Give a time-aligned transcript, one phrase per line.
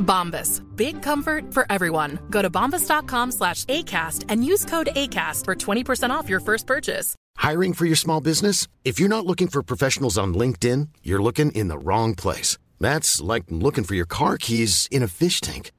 [0.00, 0.60] Bombas.
[0.76, 2.18] Big comfort for everyone.
[2.30, 7.14] Go to bombas.com slash ACAST and use code ACAST for 20% off your first purchase.
[7.36, 8.66] Hiring for your small business?
[8.84, 12.58] If you're not looking for professionals on LinkedIn, you're looking in the wrong place.
[12.80, 15.70] That's like looking for your car keys in a fish tank.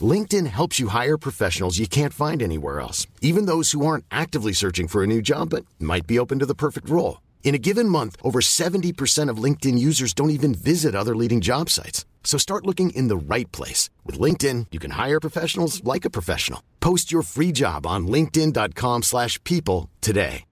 [0.00, 4.52] LinkedIn helps you hire professionals you can't find anywhere else, even those who aren't actively
[4.52, 7.20] searching for a new job but might be open to the perfect role.
[7.42, 11.70] In a given month, over 70% of LinkedIn users don't even visit other leading job
[11.70, 12.04] sites.
[12.28, 13.88] So start looking in the right place.
[14.04, 16.62] With LinkedIn, you can hire professionals like a professional.
[16.78, 20.44] Post your free job on linkedin.com slash people today.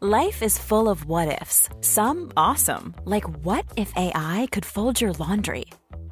[0.00, 1.68] Life is full of what-ifs.
[1.82, 5.66] Some awesome, like what if AI could fold your laundry?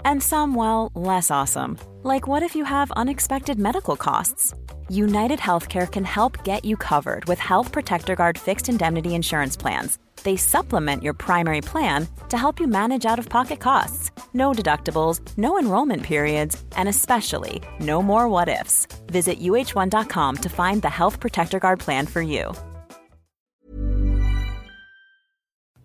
[0.04, 4.52] And some, well, less awesome, like what if you have unexpected medical costs?
[4.92, 9.98] United Healthcare can help get you covered with Health Protector Guard fixed indemnity insurance plans.
[10.22, 14.10] They supplement your primary plan to help you manage out of pocket costs.
[14.34, 18.86] No deductibles, no enrollment periods, and especially no more what ifs.
[19.06, 22.52] Visit uh1.com to find the Health Protector Guard plan for you.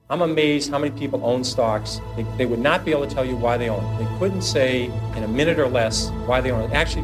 [0.09, 2.01] I'm amazed how many people own stocks.
[2.17, 4.03] They, they would not be able to tell you why they own.
[4.03, 6.71] They couldn't say in a minute or less why they own.
[6.73, 7.03] Actually,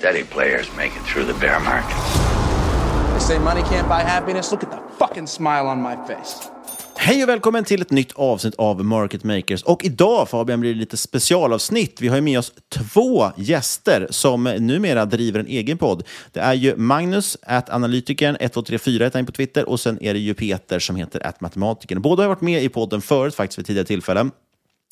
[0.00, 1.96] steady players make it through the bear market.
[3.12, 4.50] They say money can't buy happiness.
[4.50, 6.50] Look at the fucking smile on my face.
[6.96, 9.62] Hej och välkommen till ett nytt avsnitt av Market Makers.
[9.62, 12.00] Och idag Fabian blir det lite specialavsnitt.
[12.00, 16.02] Vi har ju med oss två gäster som numera driver en egen podd.
[16.32, 20.20] Det är ju Magnus, at analytikern, 1234 heter han på Twitter, och sen är det
[20.20, 22.02] ju Peter som heter at matematikern.
[22.02, 24.30] Båda har varit med i podden förut faktiskt vid tidigare tillfällen.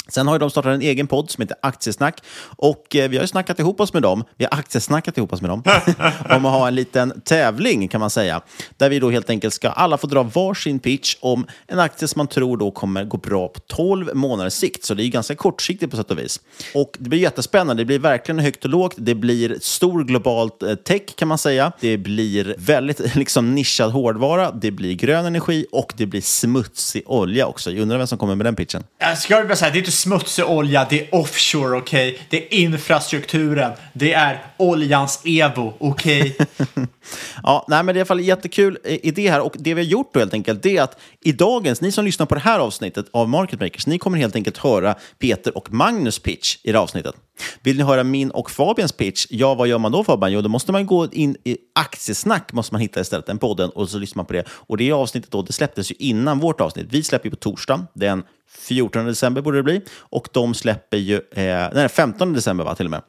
[0.09, 2.23] Sen har de startat en egen podd som heter Aktiesnack.
[2.57, 4.25] Och eh, vi har ju snackat ihop oss med dem.
[4.37, 5.63] Vi har aktiesnackat ihop oss med dem.
[6.31, 8.41] om att ha en liten tävling kan man säga.
[8.77, 12.19] Där vi då helt enkelt ska alla få dra varsin pitch om en aktie som
[12.19, 14.85] man tror då kommer gå bra på 12 månaders sikt.
[14.85, 16.41] Så det är ju ganska kortsiktigt på sätt och vis.
[16.75, 17.81] Och det blir jättespännande.
[17.83, 18.95] Det blir verkligen högt och lågt.
[18.97, 21.73] Det blir stor globalt eh, tech kan man säga.
[21.81, 24.51] Det blir väldigt liksom nischad hårdvara.
[24.51, 27.71] Det blir grön energi och det blir smutsig olja också.
[27.71, 28.85] Jag undrar vem som kommer med den pitchen.
[28.99, 32.09] Jag ska bara säga, det är inte smutsig olja, det är offshore, okej?
[32.13, 32.25] Okay?
[32.31, 36.37] Det är infrastrukturen, det är oljans Evo, okej?
[36.39, 36.87] Okay?
[37.43, 39.83] ja, nej, men det är i alla fall en jättekul idé här och det vi
[39.83, 42.41] har gjort då helt enkelt, det är att i dagens, ni som lyssnar på det
[42.41, 46.73] här avsnittet av Market Makers, ni kommer helt enkelt höra Peter och Magnus pitch i
[46.73, 47.15] det avsnittet.
[47.63, 49.27] Vill ni höra min och Fabians pitch?
[49.31, 50.33] Ja, vad gör man då Fabian?
[50.33, 53.89] Jo, då måste man gå in i aktiesnack, måste man hitta istället, den podden, och
[53.89, 54.45] så lyssnar man på det.
[54.49, 56.87] Och det avsnittet då, det släpptes ju innan vårt avsnitt.
[56.91, 59.81] Vi släpper ju på torsdag, den 14 december borde det bli.
[59.99, 63.03] Och de släpper ju, eh, nej 15 december va, till och med.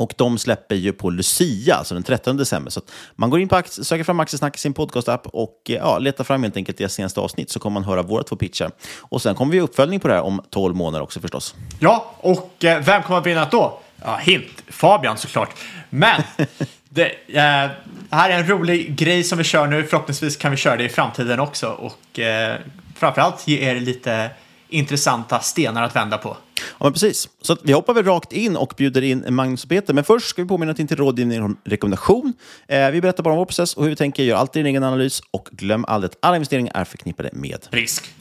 [0.00, 2.70] Och de släpper ju på Lucia, alltså den 13 december.
[2.70, 2.80] Så
[3.16, 6.42] man går in på aktie, söker fram Aktiesnack i sin podcastapp och ja, letar fram
[6.42, 8.70] helt enkelt deras senaste avsnitt så kommer man höra våra två pitchar.
[9.00, 11.54] Och sen kommer vi uppföljning på det här om 12 månader också förstås.
[11.80, 13.80] Ja, och eh, vem kommer att vinna då?
[14.04, 15.50] Ja, hint, Fabian såklart.
[15.90, 16.22] Men
[16.88, 17.70] det eh,
[18.10, 19.84] här är en rolig grej som vi kör nu.
[19.84, 21.68] Förhoppningsvis kan vi köra det i framtiden också.
[21.68, 22.58] Och eh,
[22.96, 24.30] framförallt ge er lite
[24.70, 26.36] intressanta stenar att vända på.
[26.60, 27.28] Ja, men precis.
[27.42, 29.94] Så vi hoppar väl rakt in och bjuder in Magnus och Peter.
[29.94, 32.32] Men först ska vi påminna att det inte är rådgivning och rekommendation.
[32.68, 34.22] Eh, vi berättar bara om vår process och hur vi tänker.
[34.22, 38.14] Gör alltid din egen analys och glöm aldrig att alla investeringar är förknippade med risk.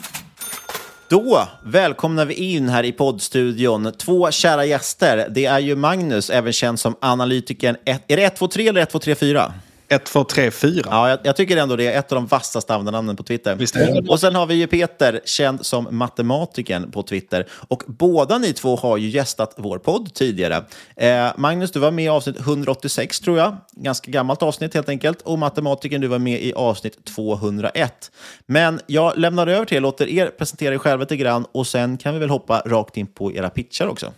[1.10, 5.28] Då välkomnar vi in här i poddstudion två kära gäster.
[5.30, 7.76] Det är ju Magnus, även känd som analytikern.
[7.86, 9.54] Är det 123 eller 1234?
[9.90, 10.84] 1, 2, 3, 4.
[10.86, 13.56] Ja, jag, jag tycker ändå det är ett av de vassaste användarnamnen på Twitter.
[13.56, 14.12] Visst är.
[14.12, 17.48] Och sen har vi ju Peter, känd som matematiken på Twitter.
[17.52, 20.64] Och båda ni två har ju gästat vår podd tidigare.
[20.96, 23.58] Eh, Magnus, du var med i avsnitt 186 tror jag.
[23.72, 25.22] Ganska gammalt avsnitt helt enkelt.
[25.22, 28.12] Och matematiken, du var med i avsnitt 201.
[28.46, 31.98] Men jag lämnar över till er, låter er presentera er själva lite grann och sen
[31.98, 34.14] kan vi väl hoppa rakt in på era pitchar också.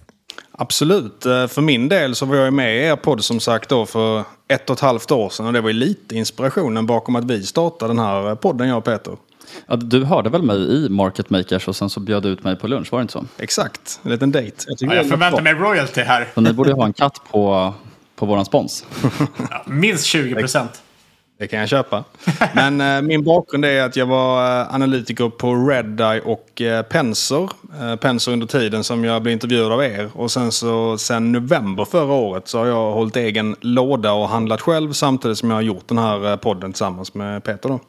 [0.52, 1.26] Absolut.
[1.26, 4.24] Eh, För min del så var jag med i er podd som sagt då för
[4.48, 5.46] ett och ett halvt år sedan.
[5.46, 8.84] Och det var ju lite inspirationen bakom att vi startade den här podden, jag och
[8.86, 9.18] Peter.
[9.68, 12.56] Ja, du hörde väl mig i Market Makers och sen så bjöd du ut mig
[12.56, 13.26] på lunch, var det inte så?
[13.38, 14.56] Exakt, en liten dejt.
[14.68, 16.28] Jag, Ja, jag förväntar mig royalty här.
[16.36, 17.74] Så ni borde ju ha en katt på,
[18.16, 18.86] på våran spons.
[19.50, 20.82] Ja, minst 20 procent.
[21.42, 22.04] Det kan jag köpa.
[22.54, 27.50] Men eh, min bakgrund är att jag var eh, analytiker på Redeye och eh, Penser.
[27.82, 30.10] Eh, Penser under tiden som jag blev intervjuad av er.
[30.14, 34.62] Och sen så sen november förra året så har jag hållit egen låda och handlat
[34.62, 37.70] själv samtidigt som jag har gjort den här eh, podden tillsammans med Peter.
[37.70, 37.80] Då.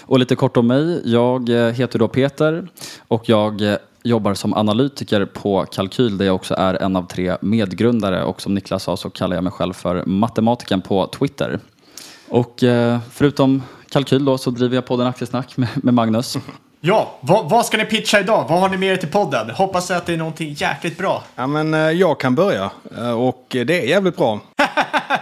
[0.00, 1.02] Och lite kort om mig.
[1.04, 2.68] Jag eh, heter då Peter
[3.08, 7.36] och jag eh, jobbar som analytiker på Kalkyl där jag också är en av tre
[7.40, 11.60] medgrundare och som Niklas sa så kallar jag mig själv för matematiken på Twitter.
[12.32, 16.36] Och eh, förutom Kalkyl då så driver jag podden Aktiesnack med, med Magnus.
[16.84, 18.46] Ja, vad, vad ska ni pitcha idag?
[18.48, 19.50] Vad har ni med er till podden?
[19.50, 21.22] Hoppas att det är någonting jäkligt bra.
[21.34, 22.70] Ja, men eh, jag kan börja.
[22.98, 24.40] Eh, Och det är jävligt bra.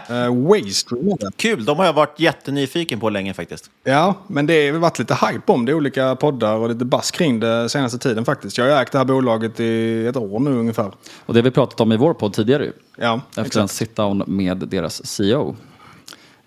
[0.09, 1.31] Eh, Waystream är det.
[1.37, 3.71] Kul, de har jag varit jättenyfiken på länge faktiskt.
[3.85, 5.75] Ja, men det har varit lite hype om det.
[5.75, 8.59] Olika poddar och lite bass kring det senaste tiden faktiskt.
[8.59, 10.93] Jag har ägt det här bolaget i ett år nu ungefär.
[11.27, 12.73] Och det har vi pratat om i vår podd tidigare ju.
[12.99, 13.57] Ja, Efter exakt.
[13.57, 15.57] en sit-down med deras CEO.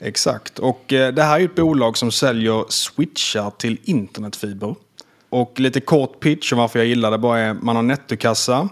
[0.03, 0.59] Exakt.
[0.59, 4.75] Och eh, det här är ett bolag som säljer switchar till internetfiber.
[5.29, 8.69] Och lite kort pitch om varför jag gillar det bara är man har nettokassa.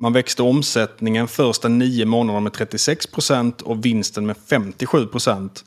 [0.00, 5.64] Man växte omsättningen första nio månaderna med 36 procent och vinsten med 57 procent.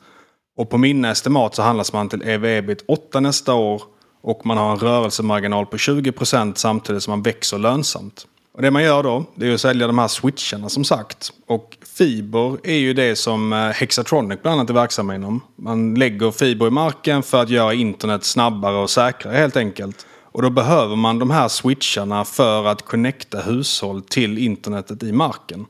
[0.56, 3.82] Och på mina estimat så handlas man till EV-EBIT 8 nästa år.
[4.22, 8.26] Och man har en rörelsemarginal på 20 procent samtidigt som man växer lönsamt.
[8.56, 11.32] Och det man gör då, det är att sälja de här switcharna som sagt.
[11.46, 15.40] Och fiber är ju det som eh, Hexatronic bland annat är verksamma inom.
[15.56, 20.06] Man lägger fiber i marken för att göra internet snabbare och säkrare helt enkelt.
[20.32, 25.66] Och då behöver man de här switcharna för att connecta hushåll till internetet i marken.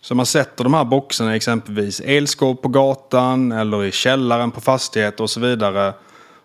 [0.00, 4.60] Så man sätter de här boxarna i exempelvis elskåp på gatan eller i källaren på
[4.60, 5.94] fastigheter och så vidare.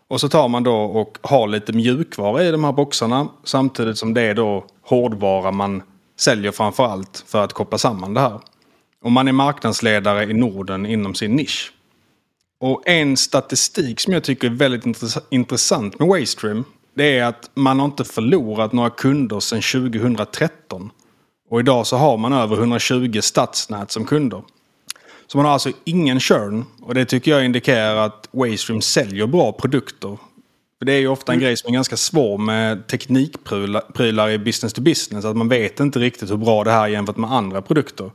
[0.07, 4.13] Och så tar man då och har lite mjukvara i de här boxarna samtidigt som
[4.13, 5.83] det är då hårdvara man
[6.19, 8.39] säljer framför allt för att koppla samman det här.
[9.04, 11.74] Och man är marknadsledare i Norden inom sin nisch.
[12.59, 16.63] Och en statistik som jag tycker är väldigt intressant med Waystream
[16.98, 20.92] det är att man har inte förlorat några kunder sedan 2013.
[21.50, 24.42] Och idag så har man över 120 stadsnät som kunder.
[25.27, 26.65] Så man har alltså ingen churn.
[26.81, 30.18] Och det tycker jag indikerar att Waystream säljer bra produkter.
[30.79, 34.74] För det är ju ofta en grej som är ganska svår med teknikprylar i business
[34.74, 35.25] to business.
[35.25, 38.12] Att man vet inte riktigt hur bra det här är jämfört med andra produkter.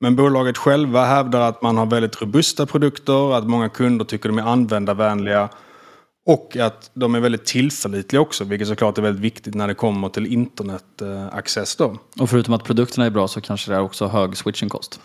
[0.00, 4.38] Men bolaget själva hävdar att man har väldigt robusta produkter, att många kunder tycker de
[4.38, 5.48] är användarvänliga
[6.26, 10.08] och att de är väldigt tillförlitliga också, vilket såklart är väldigt viktigt när det kommer
[10.08, 11.96] till internetaccess då.
[12.20, 15.00] Och förutom att produkterna är bra så kanske det är också hög switchingkost.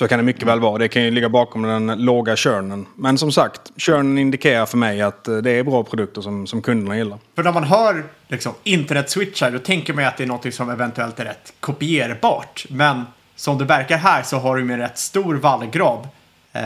[0.00, 0.78] Så kan det mycket väl vara.
[0.78, 2.86] Det kan ju ligga bakom den låga körnen.
[2.96, 6.62] Men som sagt, körnen indikerar för mig att eh, det är bra produkter som, som
[6.62, 7.18] kunderna gillar.
[7.34, 10.70] För när man hör liksom, internetswitchar då tänker man ju att det är något som
[10.70, 12.66] eventuellt är rätt kopierbart.
[12.68, 13.04] Men
[13.36, 16.08] som det verkar här så har du en rätt stor vallgrav.
[16.52, 16.62] Eh,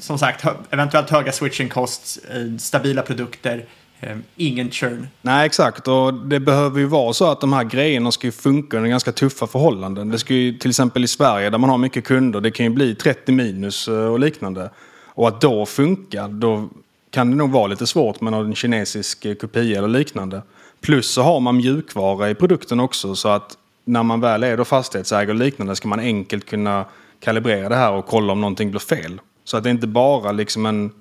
[0.00, 3.64] som sagt, eventuellt höga switching costs, eh, stabila produkter,
[4.00, 5.08] Ehm, ingen churn.
[5.22, 5.88] Nej, exakt.
[5.88, 9.12] Och det behöver ju vara så att de här grejerna ska ju funka under ganska
[9.12, 10.08] tuffa förhållanden.
[10.08, 12.70] Det ska ju till exempel i Sverige där man har mycket kunder, det kan ju
[12.70, 14.70] bli 30 minus eh, och liknande.
[15.06, 16.68] Och att då funka, då
[17.10, 20.42] kan det nog vara lite svårt med någon kinesisk eh, kopia eller liknande.
[20.80, 24.64] Plus så har man mjukvara i produkten också så att när man väl är då
[24.64, 26.84] fastighetsägare och liknande ska man enkelt kunna
[27.20, 29.20] kalibrera det här och kolla om någonting blir fel.
[29.44, 30.92] Så att det inte bara liksom en,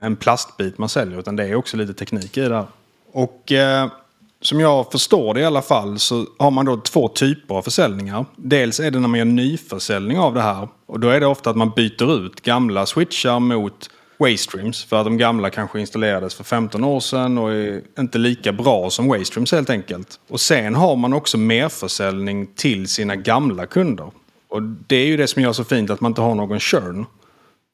[0.00, 2.66] en plastbit man säljer utan det är också lite teknik i det här.
[3.12, 3.88] Och eh,
[4.40, 8.24] som jag förstår det i alla fall så har man då två typer av försäljningar.
[8.36, 10.68] Dels är det när man gör nyförsäljning av det här.
[10.86, 14.84] Och då är det ofta att man byter ut gamla switchar mot Waystreams.
[14.84, 18.90] För att de gamla kanske installerades för 15 år sedan och är inte lika bra
[18.90, 20.20] som Waystreams helt enkelt.
[20.28, 24.10] Och sen har man också merförsäljning till sina gamla kunder.
[24.48, 27.06] Och det är ju det som gör så fint att man inte har någon churn.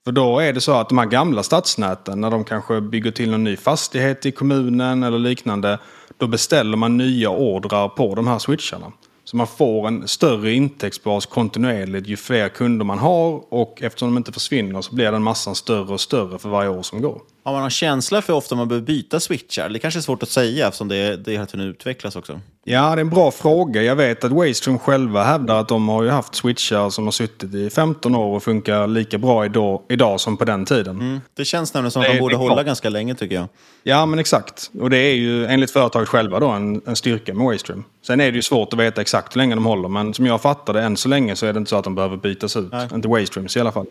[0.05, 3.31] För då är det så att de här gamla stadsnäten, när de kanske bygger till
[3.31, 5.79] någon ny fastighet i kommunen eller liknande,
[6.19, 8.93] då beställer man nya ordrar på de här switcharna.
[9.25, 14.17] Så man får en större intäktsbas kontinuerligt ju fler kunder man har och eftersom de
[14.17, 17.21] inte försvinner så blir den massan större och större för varje år som går.
[17.45, 19.69] Har man någon känsla för hur ofta man behöver byta switchar?
[19.69, 22.41] Det kanske är svårt att säga eftersom det, det hela tiden utvecklas också.
[22.65, 23.83] Ja, det är en bra fråga.
[23.83, 27.55] Jag vet att Waystream själva hävdar att de har ju haft switchar som har suttit
[27.55, 31.01] i 15 år och funkar lika bra idag, idag som på den tiden.
[31.01, 31.21] Mm.
[31.35, 32.67] Det känns nämligen som att de borde hålla klart.
[32.67, 33.49] ganska länge tycker jag.
[33.83, 34.71] Ja, men exakt.
[34.81, 37.85] Och det är ju enligt företaget själva då en, en styrka med Waystream.
[38.07, 40.43] Sen är det ju svårt att veta exakt hur länge de håller, men som jag
[40.43, 42.73] fattar det än så länge så är det inte så att de behöver bytas ut.
[42.73, 42.89] Nej.
[42.95, 43.87] Inte Waystreams i alla fall.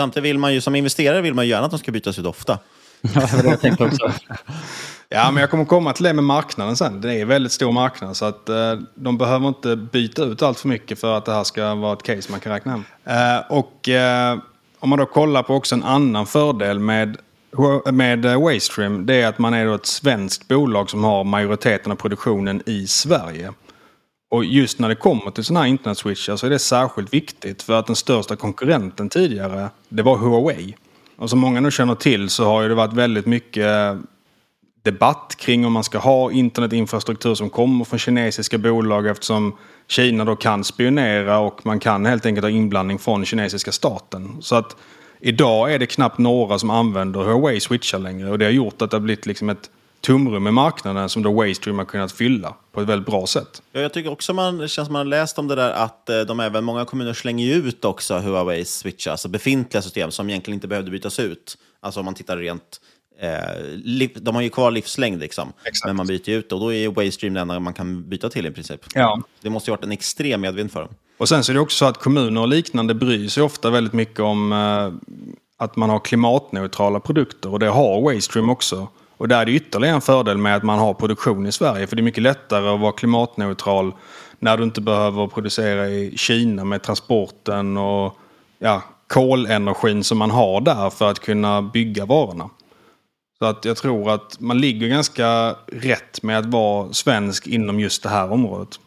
[0.00, 2.26] Samtidigt vill man ju som investerare vill man ju gärna att de ska bytas ut
[2.26, 2.58] ofta.
[3.14, 4.12] Ja, det jag tänkte också.
[5.08, 7.00] Ja, men jag kommer komma till det med marknaden sen.
[7.00, 10.60] Det är en väldigt stor marknad så att eh, de behöver inte byta ut allt
[10.60, 12.84] för mycket för att det här ska vara ett case man kan räkna hem.
[13.04, 14.38] Eh, och eh,
[14.78, 17.16] om man då kollar på också en annan fördel med,
[17.92, 21.92] med eh, Waystream, det är att man är då ett svenskt bolag som har majoriteten
[21.92, 23.52] av produktionen i Sverige.
[24.30, 27.78] Och just när det kommer till sådana här internetswitchar så är det särskilt viktigt för
[27.78, 30.74] att den största konkurrenten tidigare, det var Huawei.
[31.16, 33.96] Och som många nu känner till så har ju det varit väldigt mycket eh,
[34.82, 39.56] debatt kring om man ska ha internetinfrastruktur som kommer från kinesiska bolag eftersom
[39.88, 44.36] Kina då kan spionera och man kan helt enkelt ha inblandning från kinesiska staten.
[44.40, 44.76] Så att
[45.20, 48.90] idag är det knappt några som använder Huawei switchar längre och det har gjort att
[48.90, 52.80] det har blivit liksom ett tomrum i marknaden som då Waystream har kunnat fylla på
[52.80, 53.62] ett väldigt bra sätt.
[53.72, 56.08] Ja, jag tycker också man, det känns som man har läst om det där att
[56.08, 60.54] eh, de även, många kommuner slänger ut också Huawei switchar, alltså befintliga system som egentligen
[60.54, 61.58] inte behövde bytas ut.
[61.80, 62.80] Alltså om man tittar rent,
[63.20, 65.52] eh, de har ju kvar livslängd liksom,
[65.86, 68.46] men man byter ut det och då är Waystream det enda man kan byta till
[68.46, 68.80] i princip.
[68.94, 69.22] Ja.
[69.42, 70.94] Det måste ju ha varit en extrem medvind för dem.
[71.18, 73.92] Och sen så är det också så att kommuner och liknande bryr sig ofta väldigt
[73.92, 75.16] mycket om eh,
[75.64, 78.88] att man har klimatneutrala produkter och det har Waystream också.
[79.20, 81.96] Och där är det ytterligare en fördel med att man har produktion i Sverige för
[81.96, 83.92] det är mycket lättare att vara klimatneutral
[84.38, 88.16] när du inte behöver producera i Kina med transporten och
[88.58, 92.50] ja, kolenergin som man har där för att kunna bygga varorna.
[93.38, 98.02] Så att jag tror att man ligger ganska rätt med att vara svensk inom just
[98.02, 98.80] det här området.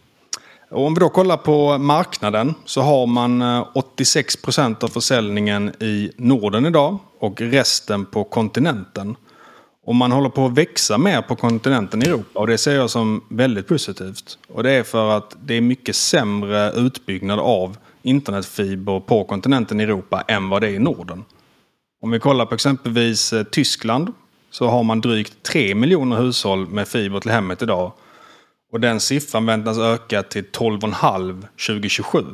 [0.72, 5.70] Och om vi då kollar på marknaden så har man eh, 86 procent av försäljningen
[5.80, 9.16] i Norden idag och resten på kontinenten.
[9.86, 12.90] Och man håller på att växa mer på kontinenten i Europa och det ser jag
[12.90, 14.38] som väldigt positivt.
[14.48, 19.84] Och det är för att det är mycket sämre utbyggnad av internetfiber på kontinenten i
[19.84, 21.26] Europa än vad det är i Norden.
[22.02, 24.14] Om vi kollar på exempelvis eh, Tyskland
[24.52, 27.92] så har man drygt 3 miljoner hushåll med fiber till hemmet idag.
[28.72, 32.26] Och den siffran väntas öka till 12,5 2027.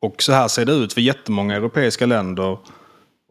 [0.00, 2.58] Och så här ser det ut för jättemånga europeiska länder.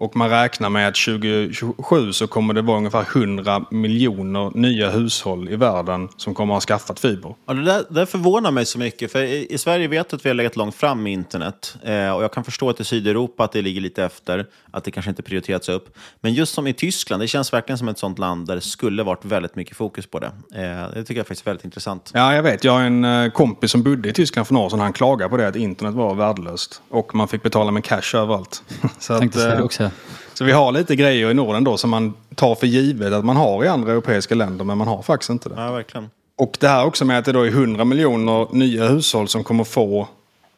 [0.04, 5.50] Och man räknar med att 2027 så kommer det vara ungefär 100 miljoner nya hushåll
[5.50, 7.36] i världen som kommer att ha skaffat fiber.
[7.46, 10.18] Ja, det, där, det där förvånar mig så mycket, för i, i Sverige vet jag
[10.18, 11.78] att vi har legat långt fram med internet.
[11.84, 14.92] Eh, och jag kan förstå att i Sydeuropa att det ligger lite efter, att det
[14.92, 15.98] kanske inte prioriterats upp.
[16.22, 19.04] Men just som i Tyskland, det känns verkligen som ett sånt land där det skulle
[19.04, 20.32] varit väldigt mycket fokus på det.
[20.56, 22.12] Eh, det tycker jag faktiskt är väldigt intressant.
[22.14, 22.64] Ja, jag vet.
[22.64, 24.80] Jag har en eh, kompis som bodde i Tyskland för några år sedan.
[24.80, 26.82] Han klagade på det att internet var värdelöst.
[26.90, 28.64] Och man fick betala med cash överallt.
[29.00, 29.90] så, Tänkte säga eh, det också.
[30.34, 33.36] Så vi har lite grejer i Norden då som man tar för givet att man
[33.36, 34.66] har i andra europeiska länder.
[34.66, 35.56] Men man har faktiskt inte det.
[35.58, 36.10] Ja, verkligen.
[36.38, 39.64] Och det här också med att det då är 100 miljoner nya hushåll som kommer
[39.64, 40.08] få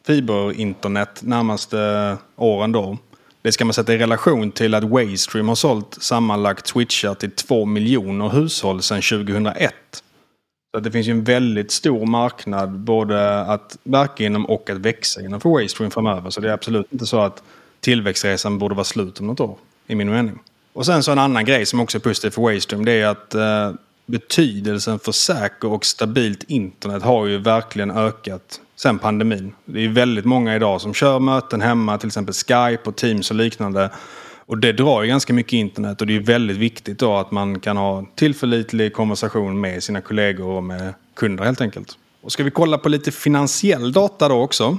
[0.06, 2.98] fiberinternet närmaste åren då.
[3.42, 7.64] Det ska man sätta i relation till att Waystream har sålt sammanlagt switchar till 2
[7.64, 9.74] miljoner hushåll sedan 2001.
[10.74, 15.20] Så det finns ju en väldigt stor marknad både att verka inom och att växa
[15.20, 16.30] inom för Waystream framöver.
[16.30, 17.42] Så det är absolut inte så att
[17.86, 20.38] tillväxtresan borde vara slut om något år, i min mening.
[20.72, 23.34] Och sen så en annan grej som också är positiv för Waystream, det är att
[23.34, 23.72] eh,
[24.06, 29.52] betydelsen för säker och stabilt internet har ju verkligen ökat sen pandemin.
[29.64, 33.36] Det är väldigt många idag som kör möten hemma, till exempel Skype och Teams och
[33.36, 33.90] liknande.
[34.46, 37.60] Och det drar ju ganska mycket internet och det är väldigt viktigt då att man
[37.60, 41.98] kan ha tillförlitlig konversation med sina kollegor och med kunder helt enkelt.
[42.20, 44.78] Och ska vi kolla på lite finansiell data då också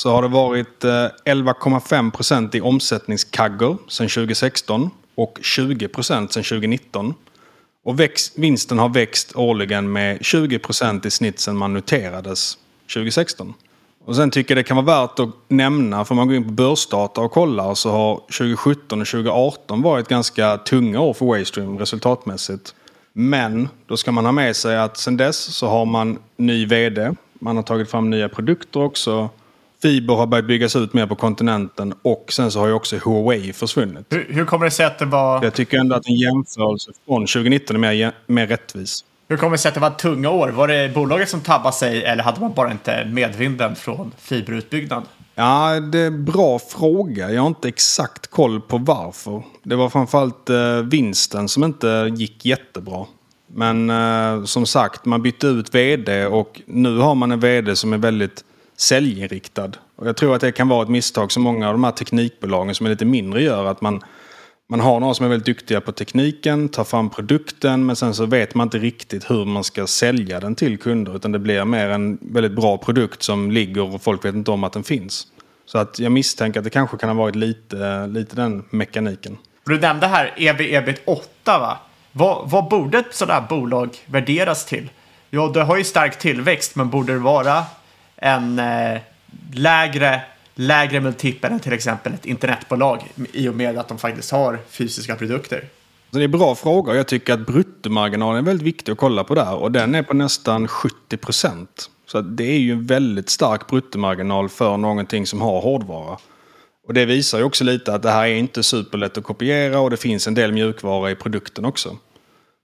[0.00, 0.90] så har det varit eh,
[1.24, 7.14] 11,5 procent i omsättningskaggor sedan 2016 och 20 procent sedan 2019.
[7.84, 12.58] Och växt, vinsten har växt årligen med 20 procent i snitt sedan man noterades
[12.94, 13.54] 2016.
[14.04, 16.50] Och sen tycker jag det kan vara värt att nämna, för man går in på
[16.50, 22.74] börsdata och kollar så har 2017 och 2018 varit ganska tunga år för Waystream resultatmässigt.
[23.12, 27.14] Men då ska man ha med sig att sen dess så har man ny vd,
[27.40, 29.30] man har tagit fram nya produkter också.
[29.82, 33.52] Fiber har börjat byggas ut mer på kontinenten och sen så har ju också Huawei
[33.52, 34.06] försvunnit.
[34.10, 35.44] Hur, hur kommer det sig att det var...
[35.44, 39.04] Jag tycker ändå att en jämförelse från 2019 är mer, mer rättvis.
[39.28, 40.48] Hur kommer det sig att det var tunga år?
[40.48, 45.02] Var det bolaget som tabbade sig eller hade man bara inte medvinden från fiberutbyggnad?
[45.34, 47.30] Ja, det är en bra fråga.
[47.30, 49.42] Jag har inte exakt koll på varför.
[49.62, 53.06] Det var framförallt eh, vinsten som inte gick jättebra.
[53.46, 57.92] Men eh, som sagt, man bytte ut vd och nu har man en vd som
[57.92, 58.44] är väldigt
[58.80, 59.70] säljinriktad.
[59.96, 62.74] Och jag tror att det kan vara ett misstag som många av de här teknikbolagen
[62.74, 63.64] som är lite mindre gör.
[63.64, 64.00] Att man,
[64.68, 68.26] man har några som är väldigt duktiga på tekniken, tar fram produkten men sen så
[68.26, 71.16] vet man inte riktigt hur man ska sälja den till kunder.
[71.16, 74.64] Utan det blir mer en väldigt bra produkt som ligger och folk vet inte om
[74.64, 75.26] att den finns.
[75.66, 79.38] Så att jag misstänker att det kanske kan ha varit lite, lite den mekaniken.
[79.66, 81.78] Du nämnde här ev ebit 8 va?
[82.12, 84.90] Vad, vad borde ett sådant här bolag värderas till?
[85.30, 87.64] Ja, det har ju stark tillväxt, men borde det vara
[88.20, 89.00] en eh,
[89.52, 90.22] lägre,
[90.54, 95.16] lägre multipel än till exempel ett internetbolag i och med att de faktiskt har fysiska
[95.16, 95.64] produkter?
[96.10, 99.24] Så det är bra fråga och jag tycker att bruttomarginalen är väldigt viktig att kolla
[99.24, 101.90] på där och den är på nästan 70 procent.
[102.06, 106.18] Så det är ju en väldigt stark bruttomarginal för någonting som har hårdvara.
[106.86, 109.90] Och det visar ju också lite att det här är inte superlätt att kopiera och
[109.90, 111.96] det finns en del mjukvara i produkten också.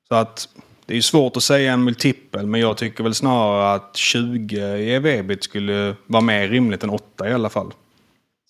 [0.09, 0.49] Så att
[0.87, 4.95] det är svårt att säga en multipel men jag tycker väl snarare att 20 i
[4.95, 7.73] ev skulle vara mer rimligt än 8 i alla fall.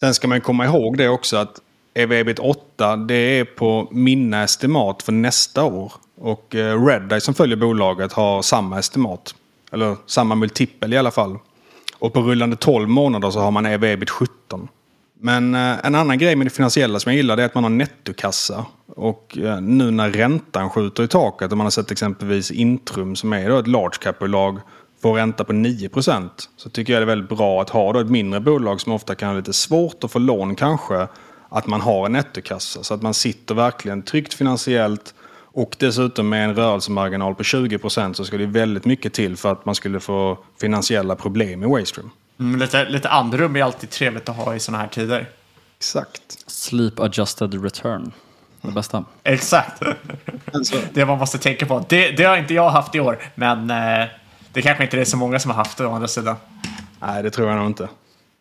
[0.00, 1.60] Sen ska man komma ihåg det också att
[1.94, 5.92] ev 8 det är på mina estimat för nästa år.
[6.16, 9.34] Och eh, Redeye som följer bolaget har samma estimat.
[9.72, 11.38] Eller samma multipel i alla fall.
[11.98, 14.68] Och på rullande 12 månader så har man ev 17.
[15.20, 17.64] Men eh, en annan grej med det finansiella som jag gillar det är att man
[17.64, 18.66] har nettokassa.
[18.86, 23.32] Och eh, nu när räntan skjuter i taket och man har sett exempelvis Intrum som
[23.32, 24.60] är då ett large cap-bolag
[25.02, 28.10] får ränta på 9% så tycker jag det är väldigt bra att ha då ett
[28.10, 31.08] mindre bolag som ofta kan ha lite svårt att få lån kanske.
[31.48, 35.14] Att man har en nettokassa så att man sitter verkligen tryggt finansiellt
[35.56, 39.64] och dessutom med en rörelsemarginal på 20% så ska det väldigt mycket till för att
[39.64, 42.10] man skulle få finansiella problem i Waystream.
[42.40, 45.28] Mm, lite, lite andrum är alltid trevligt att ha i sådana här tider.
[45.78, 46.22] Exakt.
[46.46, 48.12] Sleep adjusted return.
[48.62, 49.04] Det bästa.
[49.24, 49.82] Exakt.
[50.92, 51.84] det man måste tänka på.
[51.88, 54.08] Det, det har inte jag haft i år, men eh,
[54.52, 56.36] det kanske inte är så många som har haft det å andra sidan.
[57.00, 57.88] Nej, det tror jag nog inte.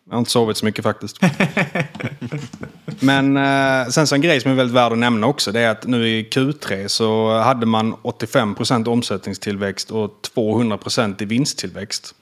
[0.08, 1.20] Jag har inte sovit så mycket faktiskt.
[3.00, 5.52] Men eh, sen så en grej som är väldigt värd att nämna också.
[5.52, 12.14] Det är att nu i Q3 så hade man 85% omsättningstillväxt och 200% i vinsttillväxt.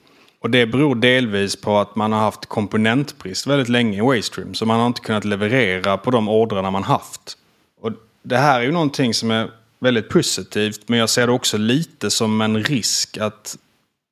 [0.45, 4.53] Och det beror delvis på att man har haft komponentbrist väldigt länge i Waystream.
[4.53, 7.37] Så man har inte kunnat leverera på de ordrarna man haft.
[7.81, 7.91] Och
[8.23, 10.89] det här är ju någonting som är väldigt positivt.
[10.89, 13.57] Men jag ser det också lite som en risk att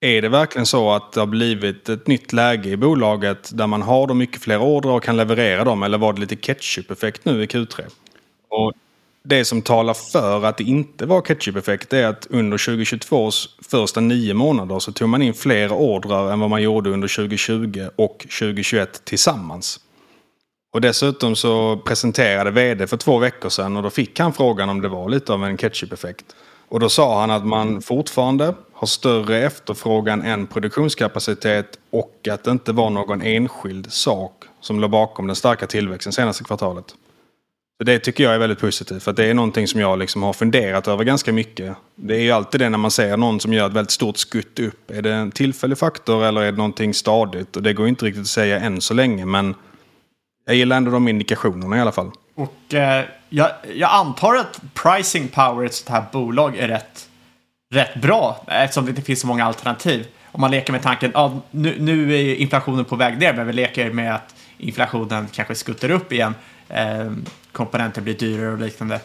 [0.01, 3.81] är det verkligen så att det har blivit ett nytt läge i bolaget där man
[3.81, 5.83] har då mycket fler ordrar och kan leverera dem?
[5.83, 7.81] Eller var det lite ketchup-effekt nu i Q3?
[8.49, 8.73] Och
[9.23, 14.33] det som talar för att det inte var ketchup-effekt är att under 2022s första nio
[14.33, 19.05] månader så tog man in fler ordrar än vad man gjorde under 2020 och 2021
[19.05, 19.79] tillsammans.
[20.73, 24.81] Och dessutom så presenterade vd för två veckor sedan och då fick han frågan om
[24.81, 26.25] det var lite av en ketchup-effekt.
[26.69, 32.51] Och då sa han att man fortfarande har större efterfrågan än produktionskapacitet och att det
[32.51, 36.95] inte var någon enskild sak som låg bakom den starka tillväxten senaste kvartalet.
[37.85, 40.87] Det tycker jag är väldigt positivt för det är någonting som jag liksom har funderat
[40.87, 41.75] över ganska mycket.
[41.95, 44.59] Det är ju alltid det när man ser någon som gör ett väldigt stort skutt
[44.59, 44.91] upp.
[44.91, 47.55] Är det en tillfällig faktor eller är det någonting stadigt?
[47.55, 49.55] Och det går inte riktigt att säga än så länge men
[50.45, 52.11] jag gillar ändå de indikationerna i alla fall.
[52.35, 57.09] Och eh, jag, jag, antar att pricing power i ett sånt här bolag är rätt,
[57.73, 60.07] rätt bra eftersom det inte finns så många alternativ.
[60.31, 63.53] Om man leker med tanken, ja, nu, nu är inflationen på väg ner, men vi
[63.53, 66.35] leker med att inflationen kanske skuttar upp igen.
[66.73, 67.11] Eh,
[67.51, 68.99] komponenter blir dyrare och liknande.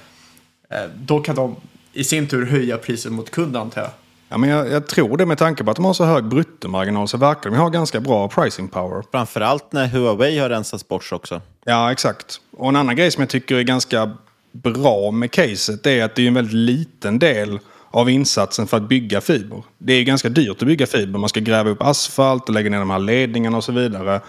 [0.70, 1.56] Eh, då kan de
[1.92, 3.90] i sin tur höja priset mot kunden antar jag.
[4.28, 7.08] Ja, men jag, jag, tror det med tanke på att de har så hög bruttomarginal
[7.08, 9.02] så verkar de ha ganska bra pricing power.
[9.12, 11.40] Framförallt när Huawei har rensats bort också.
[11.64, 12.40] Ja, exakt.
[12.50, 14.16] Och en annan grej som jag tycker är ganska
[14.52, 17.58] bra med caset är att det är en väldigt liten del
[17.90, 19.62] av insatsen för att bygga fiber.
[19.78, 21.18] Det är ganska dyrt att bygga fiber.
[21.18, 24.20] Man ska gräva upp asfalt och lägga ner de här ledningarna och så vidare.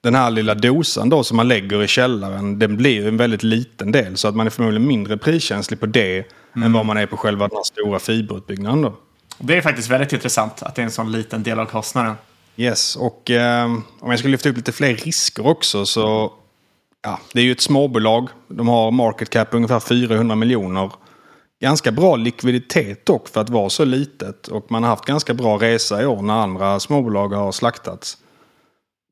[0.00, 3.92] Den här lilla dosan då som man lägger i källaren, den blir en väldigt liten
[3.92, 4.16] del.
[4.16, 6.24] Så att man är förmodligen mindre priskänslig på det
[6.56, 6.66] mm.
[6.66, 8.94] än vad man är på själva den här stora fiberutbyggnaden då.
[9.38, 12.14] Det är faktiskt väldigt intressant att det är en sån liten del av kostnaden.
[12.56, 13.64] Yes, och eh,
[14.00, 16.32] om jag ska lyfta upp lite fler risker också så...
[17.02, 18.28] Ja, det är ju ett småbolag.
[18.48, 20.92] De har market cap ungefär 400 miljoner.
[21.60, 24.48] Ganska bra likviditet dock för att vara så litet.
[24.48, 28.18] Och man har haft ganska bra resa i år när andra småbolag har slaktats.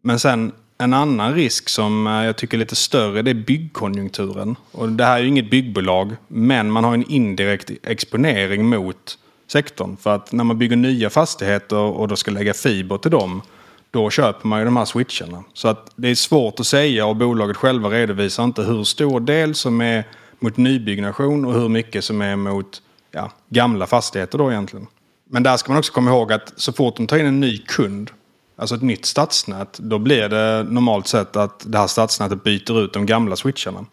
[0.03, 4.57] Men sen en annan risk som eh, jag tycker är lite större det är byggkonjunkturen.
[4.73, 9.97] Och det här är ju inget byggbolag men man har en indirekt exponering mot sektorn.
[9.97, 13.43] För att när man bygger nya fastigheter och då ska lägga fiber till dem,
[13.91, 15.45] då köper man ju de här switcharna.
[15.53, 19.55] Så att det är svårt att säga och bolaget själva redovisar inte hur stor del
[19.55, 20.05] som är
[20.39, 24.87] mot nybyggnation och hur mycket som är mot ja, gamla fastigheter då egentligen.
[25.31, 27.59] Men där ska man också komma ihåg att så fort de tar in en ny
[27.59, 28.11] kund,
[28.57, 32.93] alltså ett nytt stadsnät, då blir det normalt sett att det här stadsnätet byter ut
[32.93, 33.85] de gamla switcharna.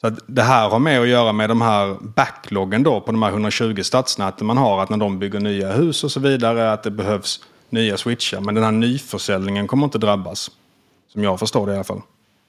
[0.00, 3.22] Så att det här har med att göra med de här backloggen då på de
[3.22, 4.82] här 120 stadsnäten man har.
[4.82, 8.40] Att när de bygger nya hus och så vidare att det behövs nya switchar.
[8.40, 10.50] Men den här nyförsäljningen kommer inte drabbas.
[11.12, 12.02] Som jag förstår det i alla fall.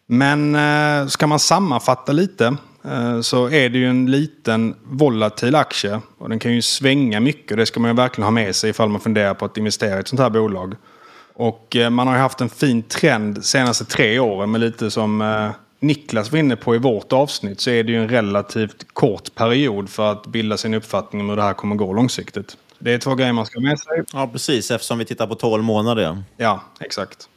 [0.08, 6.02] Men eh, ska man sammanfatta lite eh, så är det ju en liten volatil aktie.
[6.18, 7.58] Och den kan ju svänga mycket.
[7.58, 10.00] Det ska man ju verkligen ha med sig ifall man funderar på att investera i
[10.00, 10.76] ett sånt här bolag.
[11.34, 15.22] Och eh, man har ju haft en fin trend senaste tre åren med lite som
[15.22, 19.36] eh, Niklas var inne på i vårt avsnitt så är det ju en relativt kort
[19.36, 22.58] period för att bilda sin uppfattning om hur det här kommer gå långsiktigt.
[22.80, 24.04] Det är två grejer man ska ha med sig.
[24.14, 24.72] Ja, precis.
[24.72, 26.24] Eftersom vi tittar på 12 månader.
[26.38, 27.30] Ja, exakt.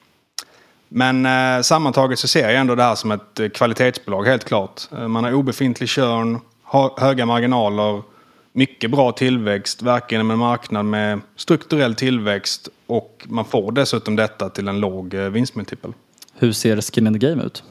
[0.88, 4.82] Men eh, sammantaget så ser jag ändå det här som ett eh, kvalitetsbolag, helt klart.
[4.90, 6.40] Man har obefintlig körn,
[6.96, 8.02] höga marginaler,
[8.56, 14.50] mycket bra tillväxt, verkar inom en marknad med strukturell tillväxt och man får dessutom detta
[14.50, 15.92] till en låg eh, vinstmultipel.
[16.34, 17.64] Hur ser skin in the game ut?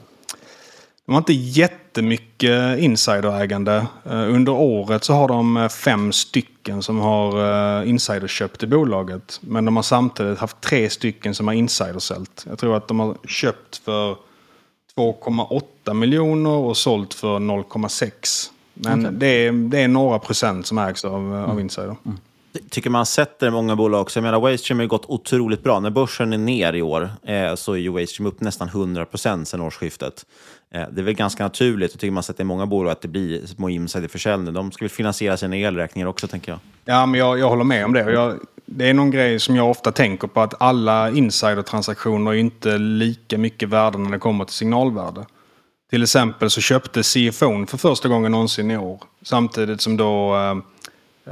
[1.06, 3.86] De har inte jättemycket insiderägande.
[4.04, 9.38] Eh, under året så har de eh, fem stycken som har insiderköpt i bolaget.
[9.42, 12.46] Men de har samtidigt haft tre stycken som har insidersält.
[12.48, 14.16] Jag tror att de har köpt för
[14.96, 18.50] 2,8 miljoner och sålt för 0,6.
[18.76, 19.12] Men okay.
[19.12, 21.44] det, är, det är några procent som ägs av, mm.
[21.44, 21.96] av insider.
[22.06, 22.18] Mm
[22.70, 24.18] tycker man sätter många bolag också.
[24.18, 25.80] Jag menar, Wavestream har gått otroligt bra.
[25.80, 29.60] När börsen är ner i år eh, så är ju Wavestream upp nästan 100% sedan
[29.60, 30.26] årsskiftet.
[30.70, 33.46] Eh, det är väl ganska naturligt, och tycker man sätter många bolag, att det blir
[33.46, 34.54] små insiderförsäljning.
[34.54, 36.58] De ska väl finansiera sina elräkningar också, tänker jag.
[36.84, 38.12] Ja, men jag, jag håller med om det.
[38.12, 42.78] Jag, det är någon grej som jag ofta tänker på, att alla insidertransaktioner är inte
[42.78, 45.24] lika mycket värda när det kommer till signalvärde.
[45.90, 49.00] Till exempel så köpte CFON för första gången någonsin i år.
[49.22, 50.50] Samtidigt som då eh,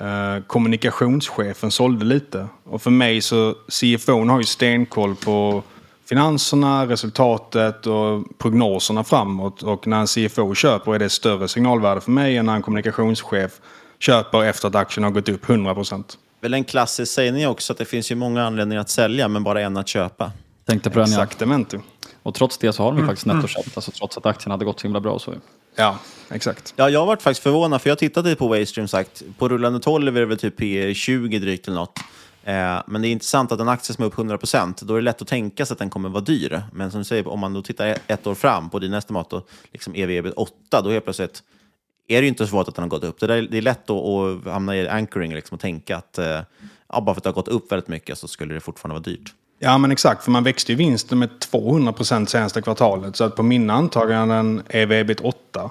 [0.04, 2.46] eh kommunikationschefen sålde lite.
[2.64, 5.62] Och för mig så CFON har ju stenkoll på
[6.08, 9.62] finanserna, resultatet och prognoserna framåt.
[9.62, 13.60] Och när en CFO köper är det större signalvärde för mig än när en kommunikationschef
[13.98, 16.04] köper efter att aktien har gått upp 100%.
[16.40, 19.60] Väl en klassisk sägning också att det finns ju många anledningar att sälja men bara
[19.60, 20.32] en att köpa.
[20.64, 21.26] Tänkte på den ja.
[22.22, 23.08] Och trots det så har de ju mm.
[23.08, 25.18] faktiskt nettoköpt, alltså trots att aktien hade gått så himla bra.
[25.18, 25.34] Så.
[25.76, 25.98] Ja,
[26.30, 26.74] exakt.
[26.76, 29.22] Ja, jag har varit faktiskt förvånad, för jag tittade på Waystream sagt.
[29.38, 31.98] På rullande 12 är det väl typ P 20 drygt eller något.
[32.44, 35.04] Eh, men det är intressant att en aktie som är upp 100%, då är det
[35.04, 36.62] lätt att tänka sig att den kommer vara dyr.
[36.72, 39.42] Men som du säger, om man då tittar ett år fram på din estimat, då,
[39.72, 41.42] liksom ev 8, då helt plötsligt
[42.08, 43.20] är det ju inte så svårt att den har gått upp.
[43.20, 46.40] Det, där, det är lätt att, att hamna i anchoring liksom, och tänka att eh,
[46.88, 49.16] ja, bara för att det har gått upp väldigt mycket så skulle det fortfarande vara
[49.16, 49.34] dyrt.
[49.58, 53.16] Ja men exakt, för man växte ju vinsten med 200% senaste kvartalet.
[53.16, 55.70] Så att på mina antaganden är ebit 8.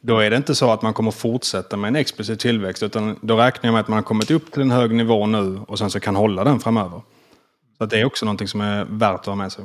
[0.00, 2.82] Då är det inte så att man kommer fortsätta med en explosiv tillväxt.
[2.82, 5.60] Utan då räknar jag med att man har kommit upp till en hög nivå nu
[5.68, 7.00] och sen så kan hålla den framöver.
[7.78, 9.64] Så det är också någonting som är värt att ha med sig.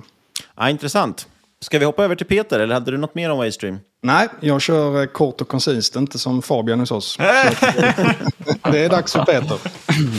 [0.55, 1.27] Ja, intressant.
[1.62, 3.79] Ska vi hoppa över till Peter, eller hade du något mer om Waystream?
[4.01, 7.17] Nej, jag kör eh, kort och koncist, inte som Fabian hos oss.
[7.17, 9.58] det är dags för Peter.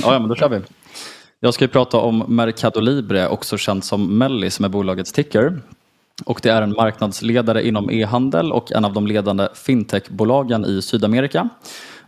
[0.03, 0.61] ja, men då kör vi.
[1.43, 5.61] Jag ska prata om Mercado Libre, också känt som Melli som är bolagets ticker.
[6.25, 11.49] Och det är en marknadsledare inom e-handel och en av de ledande fintechbolagen i Sydamerika.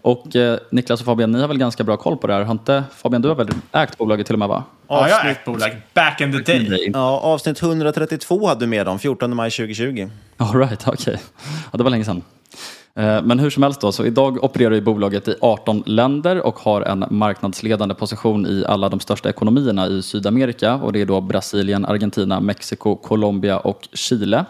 [0.03, 2.43] Och eh, Niklas och Fabian, ni har väl ganska bra koll på det här?
[2.43, 4.65] Har inte, Fabian, du har väl ägt bolaget till och med va?
[4.89, 5.71] Ja, jag har ägt bolag.
[5.95, 6.91] Back in the day.
[6.93, 10.11] Ja, avsnitt 132 hade du med dem, 14 maj 2020.
[10.37, 10.93] All right, okej.
[10.93, 11.17] Okay.
[11.73, 12.23] Ja, det var länge sedan.
[12.95, 16.59] Eh, men hur som helst då, så idag opererar ju bolaget i 18 länder och
[16.59, 21.21] har en marknadsledande position i alla de största ekonomierna i Sydamerika och det är då
[21.21, 24.45] Brasilien, Argentina, Mexiko, Colombia och Chile.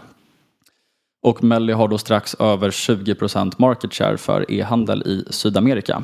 [1.23, 3.17] Och Melli har då strax över 20
[3.57, 6.03] market share för e-handel i Sydamerika.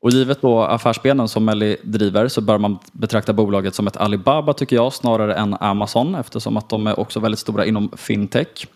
[0.00, 4.52] Och givet då affärsbenen som Melli driver så bör man betrakta bolaget som ett Alibaba
[4.52, 8.66] tycker jag snarare än Amazon eftersom att de är också väldigt stora inom fintech.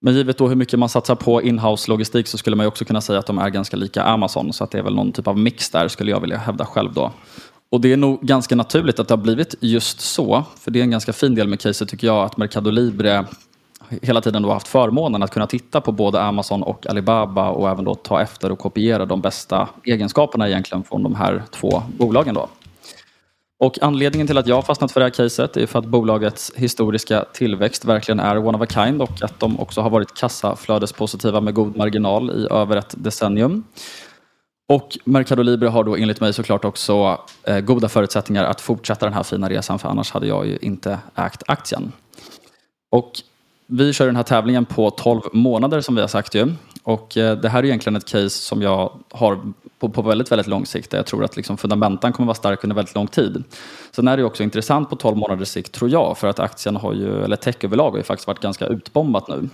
[0.00, 3.00] Men givet då hur mycket man satsar på inhouse logistik så skulle man också kunna
[3.00, 4.52] säga att de är ganska lika Amazon.
[4.52, 6.92] Så att det är väl någon typ av mix där skulle jag vilja hävda själv
[6.92, 7.12] då.
[7.70, 10.44] Och det är nog ganska naturligt att det har blivit just så.
[10.60, 13.26] För det är en ganska fin del med caset tycker jag att Mercado Libre
[14.02, 17.84] hela tiden då haft förmånen att kunna titta på både Amazon och Alibaba och även
[17.84, 22.34] då ta efter och kopiera de bästa egenskaperna egentligen från de här två bolagen.
[22.34, 22.48] Då.
[23.60, 26.52] Och anledningen till att jag har fastnat för det här caset är för att bolagets
[26.56, 31.40] historiska tillväxt verkligen är one of a kind och att de också har varit kassaflödespositiva
[31.40, 33.64] med god marginal i över ett decennium.
[34.68, 39.14] Och Mercado Libre har då enligt mig såklart också eh, goda förutsättningar att fortsätta den
[39.14, 41.92] här fina resan för annars hade jag ju inte ägt aktien.
[42.90, 43.12] Och
[43.66, 46.54] vi kör den här tävlingen på 12 månader som vi har sagt ju.
[46.82, 49.40] Och eh, det här är egentligen ett case som jag har
[49.78, 50.92] på, på väldigt, väldigt lång sikt.
[50.92, 53.44] Jag tror att liksom fundamentan kommer vara stark under väldigt lång tid.
[53.90, 56.94] Sen är det också intressant på 12 månaders sikt tror jag, för att aktien har
[56.94, 59.48] ju, eller tech överlag har ju faktiskt varit ganska utbombat nu.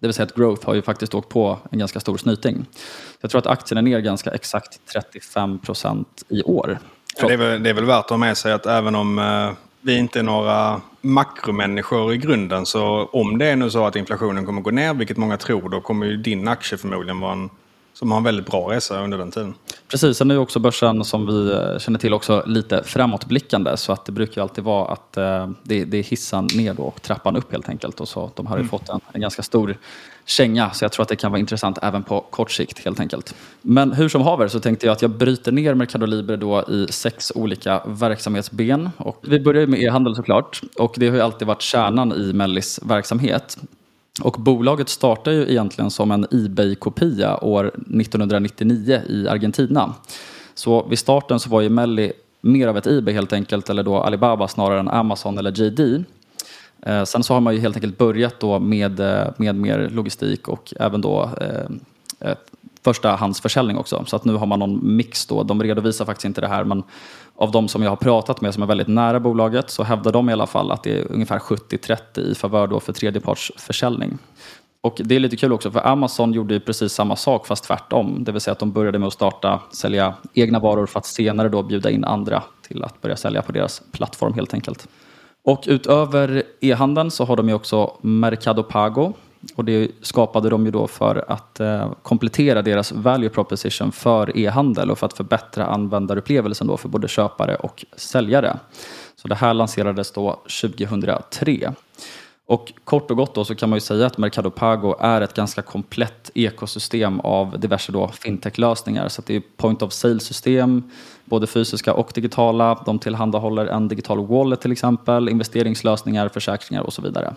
[0.00, 2.66] Det vill säga att growth har ju faktiskt åkt på en ganska stor snyting.
[3.20, 6.78] Jag tror att aktien är ner ganska exakt 35 procent i år.
[7.20, 9.18] Ja, det, är väl, det är väl värt att ha med sig att även om
[9.18, 13.96] eh, vi är inte några makromänniskor i grunden så om det är nu så att
[13.96, 17.50] inflationen kommer gå ner, vilket många tror, då kommer ju din aktie förmodligen vara en
[17.98, 19.54] som har en väldigt bra resa under den tiden.
[19.88, 23.92] Precis, sen är ju också börsen som vi eh, känner till också lite framåtblickande så
[23.92, 27.36] att det brukar ju alltid vara att eh, det, det är hissan ner och trappan
[27.36, 28.00] upp helt enkelt.
[28.00, 28.68] Och så de har ju mm.
[28.68, 29.76] fått en, en ganska stor
[30.24, 33.34] känga så jag tror att det kan vara intressant även på kort sikt helt enkelt.
[33.62, 36.86] Men hur som haver så tänkte jag att jag bryter ner Mercado Libre då i
[36.90, 38.90] sex olika verksamhetsben.
[38.96, 42.80] Och vi börjar med e-handel såklart och det har ju alltid varit kärnan i Mellis
[42.82, 43.58] verksamhet.
[44.22, 49.94] Och bolaget startade ju egentligen som en Ebay-kopia år 1999 i Argentina.
[50.54, 53.96] Så vid starten så var ju Melli mer av ett Ebay helt enkelt, eller då
[53.96, 56.04] Alibaba snarare än Amazon eller JD.
[56.82, 60.48] Eh, sen så har man ju helt enkelt börjat då med, eh, med mer logistik
[60.48, 62.36] och även då eh, eh,
[62.84, 64.04] förstahandsförsäljning också.
[64.06, 65.42] Så att nu har man någon mix då.
[65.42, 66.82] De redovisar faktiskt inte det här men
[67.38, 70.30] av de som jag har pratat med som är väldigt nära bolaget så hävdar de
[70.30, 74.18] i alla fall att det är ungefär 70-30 i favör då för tredjepartsförsäljning.
[74.80, 78.24] Och det är lite kul också för Amazon gjorde ju precis samma sak fast tvärtom.
[78.24, 81.48] Det vill säga att de började med att starta sälja egna varor för att senare
[81.48, 84.88] då bjuda in andra till att börja sälja på deras plattform helt enkelt.
[85.44, 89.12] Och utöver e-handeln så har de ju också Mercado Pago
[89.54, 94.90] och det skapade de ju då för att eh, komplettera deras value proposition för e-handel
[94.90, 98.58] och för att förbättra användarupplevelsen då för både köpare och säljare.
[99.16, 101.72] Så det här lanserades då 2003.
[102.46, 105.34] Och kort och gott då så kan man ju säga att Mercado Pago är ett
[105.34, 109.08] ganska komplett ekosystem av diverse då fintech-lösningar.
[109.08, 110.90] Så det är point of sale-system,
[111.24, 112.82] både fysiska och digitala.
[112.86, 117.34] De tillhandahåller en digital wallet till exempel, investeringslösningar, försäkringar och så vidare.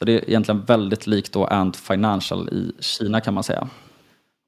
[0.00, 3.68] Så det är egentligen väldigt likt då Ant Financial i Kina kan man säga.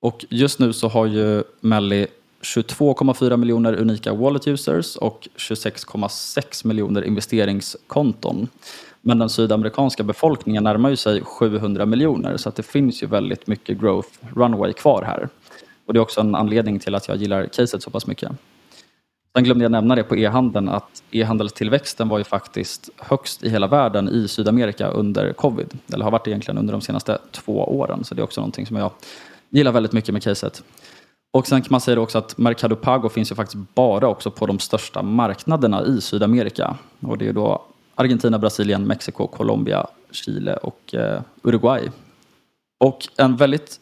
[0.01, 2.07] Och just nu så har ju Melli
[2.43, 8.49] 22,4 miljoner unika wallet users och 26,6 miljoner investeringskonton.
[9.01, 13.47] Men den sydamerikanska befolkningen närmar ju sig 700 miljoner så att det finns ju väldigt
[13.47, 15.29] mycket growth runway kvar här.
[15.87, 18.33] Och det är också en anledning till att jag gillar caset så pass mycket.
[19.35, 23.67] Sen glömde jag nämna det på e-handeln att e-handelstillväxten var ju faktiskt högst i hela
[23.67, 25.79] världen i Sydamerika under covid.
[25.93, 28.05] Eller har varit egentligen under de senaste två åren.
[28.05, 28.91] Så det är också någonting som jag
[29.51, 30.63] gillar väldigt mycket med caset.
[31.33, 34.47] Och sen kan man säga också att Mercado Pago finns ju faktiskt bara också på
[34.47, 36.77] de största marknaderna i Sydamerika.
[37.01, 37.63] Och det är då
[37.95, 41.91] Argentina, Brasilien, Mexiko, Colombia, Chile och eh, Uruguay.
[42.81, 43.81] Och en väldigt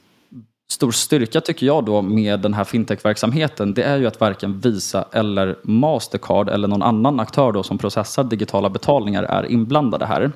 [0.73, 5.05] stor styrka tycker jag då med den här fintech-verksamheten det är ju att varken Visa
[5.13, 10.33] eller Mastercard eller någon annan aktör då som processar digitala betalningar är inblandade här.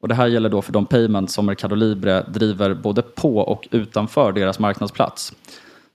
[0.00, 3.68] Och det här gäller då för de payments som Mercado Libre driver både på och
[3.70, 5.32] utanför deras marknadsplats.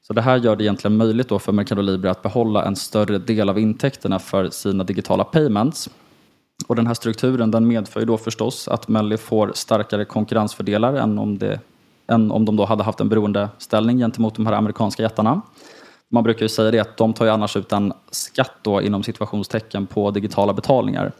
[0.07, 3.17] Så det här gör det egentligen möjligt då för Mercado Libre att behålla en större
[3.17, 5.89] del av intäkterna för sina digitala payments.
[6.67, 11.19] Och den här strukturen den medför ju då förstås att Melli får starkare konkurrensfördelar än
[11.19, 11.59] om det
[12.07, 15.41] än om de då hade haft en beroendeställning gentemot de här amerikanska jättarna.
[16.09, 19.03] Man brukar ju säga det att de tar ju annars ut en skatt då inom
[19.03, 21.11] situationstecken på digitala betalningar.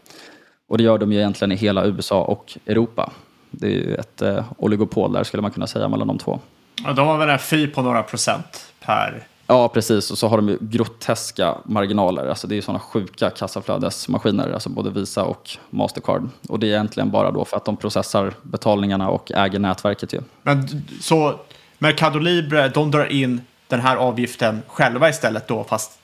[0.68, 3.12] Och det gör de ju egentligen i hela USA och Europa.
[3.50, 6.40] Det är ju ett eh, oligopol där skulle man kunna säga mellan de två.
[6.84, 10.10] Ja, de har väl en fee på några procent per Ja, precis.
[10.10, 12.26] Och så har de ju groteska marginaler.
[12.26, 16.28] Alltså det är sådana sjuka kassaflödesmaskiner, alltså både Visa och Mastercard.
[16.48, 20.20] Och det är egentligen bara då för att de processar betalningarna och äger nätverket ju.
[20.42, 21.34] Men så
[21.78, 25.98] Mercado Libre, de drar in den här avgiften själva istället då, fast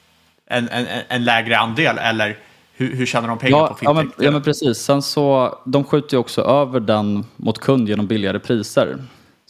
[0.46, 2.38] en, en, en lägre andel, eller
[2.72, 3.88] hur, hur tjänar de pengar ja, på fintech?
[3.88, 4.78] Ja men, ja, men precis.
[4.78, 8.96] Sen så, de skjuter ju också över den mot kund genom billigare priser.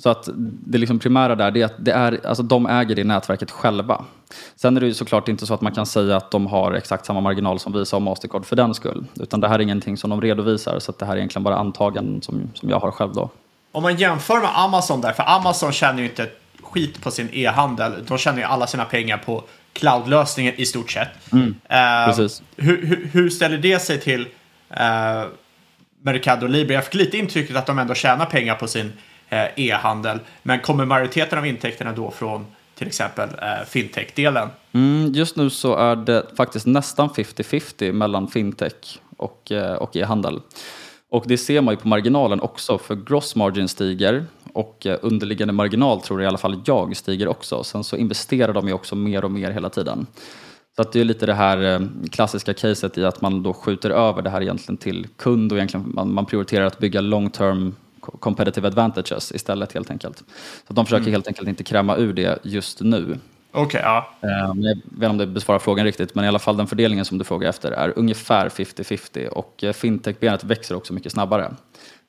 [0.02, 0.28] Så att
[0.66, 4.04] det liksom primära där det är att det är, alltså de äger det nätverket själva.
[4.56, 7.06] Sen är det ju såklart inte så att man kan säga att de har exakt
[7.06, 9.04] samma marginal som Visa och Mastercard för den skull.
[9.20, 11.56] Utan det här är ingenting som de redovisar så att det här är egentligen bara
[11.56, 13.30] antaganden som, som jag har själv då.
[13.72, 16.28] Om man jämför med Amazon där, för Amazon tjänar ju inte
[16.62, 17.92] skit på sin e-handel.
[18.08, 21.32] De tjänar ju alla sina pengar på cloudlösningen i stort sett.
[21.32, 25.26] Mm, uh, hur, hur, hur, ställer det sig till uh,
[26.02, 26.74] Mercado Libre?
[26.74, 28.92] Jag fick lite intrycket att de ändå tjänar pengar på sin
[29.30, 30.20] Eh, e-handel.
[30.42, 34.48] Men kommer majoriteten av intäkterna då från till exempel eh, fintech-delen?
[34.72, 40.40] Mm, just nu så är det faktiskt nästan 50-50 mellan fintech och, eh, och e-handel.
[41.10, 45.52] Och det ser man ju på marginalen också, för gross margin stiger och eh, underliggande
[45.52, 47.64] marginal tror i alla fall jag stiger också.
[47.64, 50.06] Sen så investerar de ju också mer och mer hela tiden.
[50.76, 53.90] Så att det är lite det här eh, klassiska caset i att man då skjuter
[53.90, 57.74] över det här egentligen till kund och egentligen man, man prioriterar att bygga long term
[58.20, 60.24] competitive advantages istället helt enkelt.
[60.68, 61.12] Så de försöker mm.
[61.12, 63.18] helt enkelt inte kräma ur det just nu.
[63.52, 64.08] Okej, okay, ja.
[64.20, 67.18] Jag vet inte om det besvarar frågan riktigt, men i alla fall den fördelningen som
[67.18, 71.54] du frågar efter är ungefär 50-50 och eh, fintech-benet växer också mycket snabbare.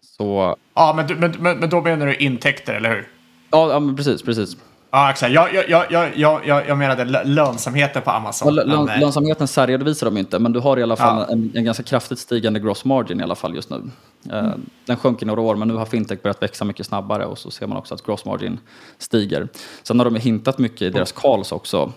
[0.02, 0.56] Så...
[0.74, 3.08] Ja, men, men, men, men då menar du intäkter, eller hur?
[3.52, 4.58] Ja, ja men precis, precis.
[4.92, 5.34] Ja, exakt.
[5.34, 8.56] Jag, jag, jag, jag, jag, menade lönsamheten på Amazon.
[8.56, 11.34] Lön, eh, lönsamheten särredovisar de inte, men du har i alla fall ja.
[11.34, 13.92] en, en, ganska kraftigt stigande gross margin i alla fall just nu.
[14.30, 14.62] Eh, mm.
[14.86, 17.52] Den sjönk i några år, men nu har fintech börjat växa mycket snabbare och så
[17.52, 18.60] ser man också att gross margin
[18.98, 19.48] stiger.
[19.84, 21.92] Sen har de hintat mycket i deras calls också.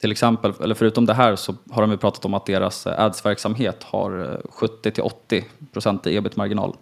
[0.00, 3.82] Till exempel, eller förutom det här så har de ju pratat om att deras ads-verksamhet
[3.82, 6.76] har 70-80% i ebit-marginal.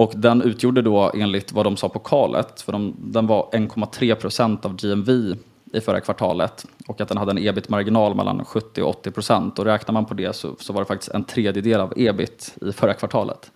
[0.00, 4.14] Och den utgjorde då enligt vad de sa på kalet, för de, den var 1,3
[4.14, 5.34] procent av GMV
[5.72, 9.58] i förra kvartalet och att den hade en ebit-marginal mellan 70 och 80 procent.
[9.58, 12.72] Och räknar man på det så, så, var det faktiskt en tredjedel av ebit i
[12.72, 13.50] förra kvartalet.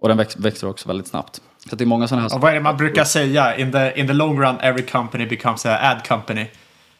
[0.00, 1.40] Och den väx, växer också väldigt snabbt.
[1.70, 2.34] Så det är många sådana här...
[2.34, 3.56] Och vad är det man brukar säga?
[3.56, 6.46] In the, in the long run every company becomes an ad company.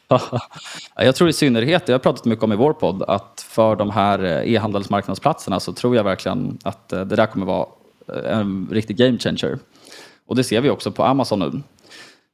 [0.95, 3.75] jag tror i synnerhet, det har jag pratat mycket om i vår podd, att för
[3.75, 7.65] de här eh, e-handelsmarknadsplatserna så tror jag verkligen att eh, det där kommer vara
[8.07, 9.59] en riktig game changer.
[10.25, 11.61] Och det ser vi också på Amazon nu.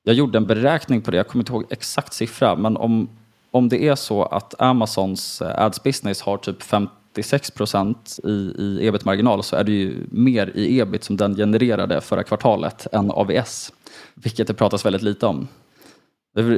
[0.04, 3.10] Jag gjorde en beräkning på det, jag kommer inte ihåg exakt siffra, men om,
[3.52, 8.88] om det är så att Amazons eh, ads business har typ 56 procent i, i
[8.88, 13.74] ebit-marginal så är det ju mer i ebit som den genererade förra kvartalet än AVS,
[14.14, 15.48] vilket det pratas väldigt lite om.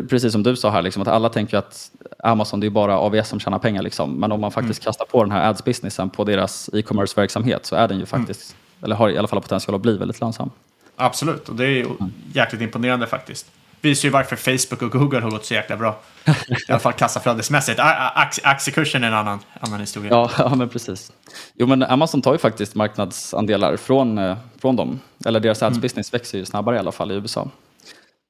[0.10, 3.30] Precis som du sa här, liksom, att alla tänker att Amazon det är bara AVS
[3.30, 3.82] som tjänar pengar.
[3.82, 4.13] Liksom.
[4.13, 4.86] Men om man faktiskt mm.
[4.86, 8.26] kastar på den här ads-businessen på deras e-commerce-verksamhet så är den ju mm.
[8.84, 10.50] Eller har i alla fall potential att bli väldigt lönsam.
[10.96, 11.88] Absolut, och det är
[12.34, 13.52] jäkligt imponerande faktiskt.
[13.82, 16.00] Visar ju varför Facebook och Google har gått så jäkla bra.
[16.48, 17.80] I alla fall kassaflödesmässigt.
[18.43, 20.10] Aktiekursen är en annan, annan historia.
[20.12, 21.12] Ja, ja, men precis.
[21.54, 25.00] Jo, men Amazon tar ju faktiskt marknadsandelar från, eh, från dem.
[25.26, 26.19] Eller deras ads business mm.
[26.19, 27.48] växer ju snabbare i alla fall i USA.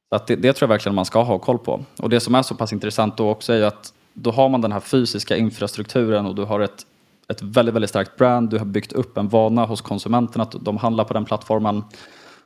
[0.10, 1.86] Så det, det tror jag verkligen man ska ha koll på.
[2.00, 4.62] Och det som är så pass intressant då också är ju att då har man
[4.62, 6.86] den här fysiska infrastrukturen och du har ett
[7.28, 10.78] ett väldigt, väldigt starkt brand, du har byggt upp en vana hos konsumenten att de
[10.78, 11.84] handlar på den plattformen.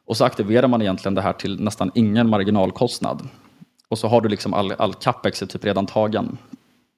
[0.06, 3.28] Och så aktiverar man egentligen det här till nästan ingen marginalkostnad.
[3.90, 6.38] Och så har du liksom all, all capex är typ redan tagen.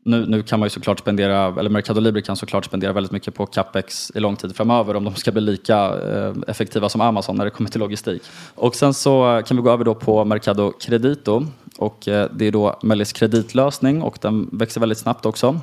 [0.06, 3.34] Nu, nu kan man ju såklart spendera, eller Mercado Libre kan såklart spendera väldigt mycket
[3.34, 7.36] på capex i lång tid framöver om de ska bli lika eh, effektiva som Amazon
[7.36, 8.22] när det kommer till logistik.
[8.56, 11.46] Och sen så kan vi gå över då på Mercado Credito
[11.78, 15.60] och eh, det är då Mellis kreditlösning och den växer väldigt snabbt också.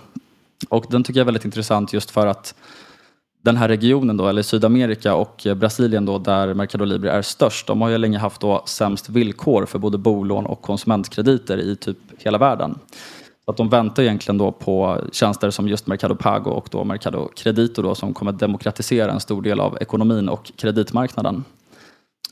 [0.69, 2.55] Och den tycker jag är väldigt intressant just för att
[3.42, 7.83] den här regionen, då, eller Sydamerika och Brasilien då, där Mercado Libre är störst, de
[7.83, 12.38] har ju länge haft då sämst villkor för både bolån och konsumentkrediter i typ hela
[12.38, 12.79] världen.
[13.45, 17.29] Så att de väntar egentligen då på tjänster som just Mercado Pago och då Mercado
[17.37, 21.45] Credito då, som kommer demokratisera en stor del av ekonomin och kreditmarknaden.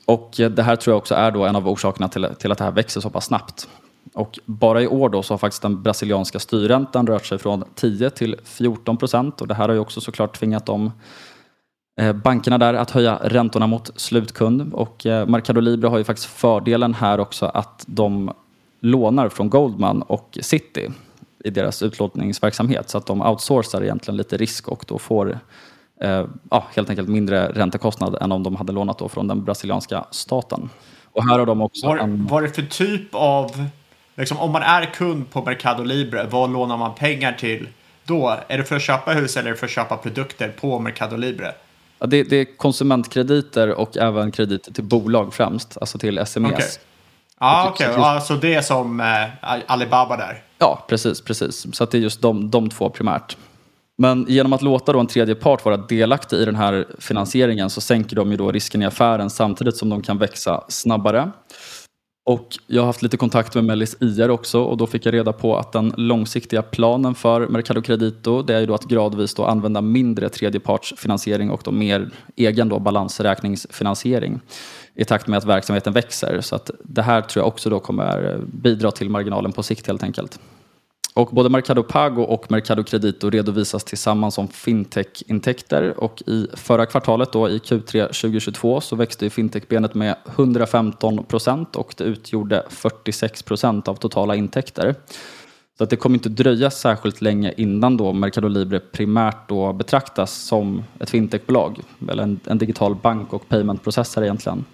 [0.05, 2.63] Och det här tror jag också är då en av orsakerna till, till att det
[2.63, 3.67] här växer så pass snabbt.
[4.13, 8.09] Och bara i år då så har faktiskt den brasilianska styrräntan rört sig från 10
[8.09, 9.41] till 14 procent.
[9.41, 10.91] Och det här har ju också såklart tvingat om
[12.01, 14.73] eh, bankerna där att höja räntorna mot slutkund.
[14.73, 18.31] Och eh, Mercado Libre har ju faktiskt fördelen här också att de
[18.79, 20.89] lånar från Goldman och City
[21.45, 25.39] i deras utlåningsverksamhet så att de outsourcar egentligen lite risk och då får
[26.01, 30.05] eh, ja, helt enkelt mindre räntekostnad än om de hade lånat då från den brasilianska
[30.11, 30.69] staten.
[31.03, 32.25] Och här har de också en...
[32.25, 33.65] var det för typ av
[34.15, 37.67] Liksom, om man är kund på Mercado Libre, vad lånar man pengar till
[38.03, 38.39] då?
[38.47, 41.17] Är det för att köpa hus eller är det för att köpa produkter på Mercado
[41.17, 41.53] Libre?
[41.99, 46.53] Ja, det, det är konsumentkrediter och även krediter till bolag främst, alltså till SMEs.
[46.53, 46.65] Okay.
[47.39, 47.89] Ja, okej.
[47.89, 48.01] Okay.
[48.01, 49.27] Alltså det är som eh,
[49.67, 50.43] Alibaba där?
[50.57, 51.75] Ja, precis, precis.
[51.75, 53.37] Så det är just de, de två primärt.
[53.97, 57.81] Men genom att låta då en tredje part vara delaktig i den här finansieringen så
[57.81, 61.31] sänker de ju då risken i affären samtidigt som de kan växa snabbare.
[62.27, 65.33] Och jag har haft lite kontakt med Mellis IR också och då fick jag reda
[65.33, 69.45] på att den långsiktiga planen för Mercado Credito det är ju då att gradvis då
[69.45, 74.39] använda mindre tredjepartsfinansiering och då mer egen då balansräkningsfinansiering
[74.95, 76.41] i takt med att verksamheten växer.
[76.41, 80.03] Så att det här tror jag också då kommer bidra till marginalen på sikt helt
[80.03, 80.39] enkelt.
[81.17, 85.93] Och både Mercado Pago och Mercado Credito redovisas tillsammans som fintech-intäkter.
[85.97, 91.93] Och i förra kvartalet, då, i Q3 2022, så växte fintech-benet med 115 procent och
[91.97, 94.95] det utgjorde 46 procent av totala intäkter.
[95.77, 100.33] Så att det kommer inte dröja särskilt länge innan då Mercado Libre primärt då betraktas
[100.33, 104.65] som ett fintechbolag, eller en, en digital bank och paymentprocessor egentligen.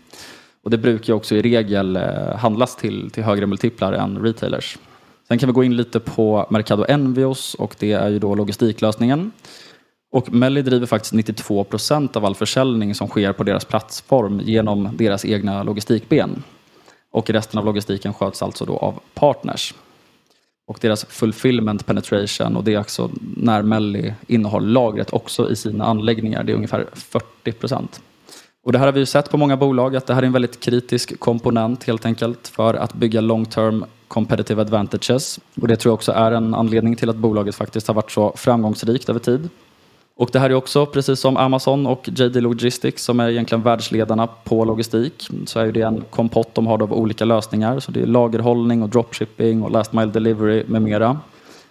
[0.64, 4.78] Och det brukar också i regel eh, handlas till, till högre multiplar än retailers.
[5.32, 9.32] Sen kan vi gå in lite på Mercado Envios och det är ju då logistiklösningen.
[10.12, 14.90] Och Melli driver faktiskt 92 procent av all försäljning som sker på deras plattform genom
[14.98, 16.44] deras egna logistikben.
[17.12, 19.74] Och resten av logistiken sköts alltså då av partners.
[20.68, 25.86] Och deras fulfillment penetration och det är också när Melli innehar lagret också i sina
[25.86, 26.44] anläggningar.
[26.44, 28.02] Det är ungefär 40 procent.
[28.64, 30.34] Och det här har vi ju sett på många bolag att det här är en
[30.34, 35.40] väldigt kritisk komponent helt enkelt för att bygga long term competitive advantages.
[35.62, 38.34] Och det tror jag också är en anledning till att bolaget faktiskt har varit så
[38.36, 39.50] framgångsrikt över tid.
[40.16, 44.28] Och det här är också, precis som Amazon och JD Logistics som är egentligen världsledarna
[44.28, 47.80] på logistik, så är det en kompott de har av olika lösningar.
[47.80, 51.20] Så det är lagerhållning och dropshipping och last mile delivery med mera.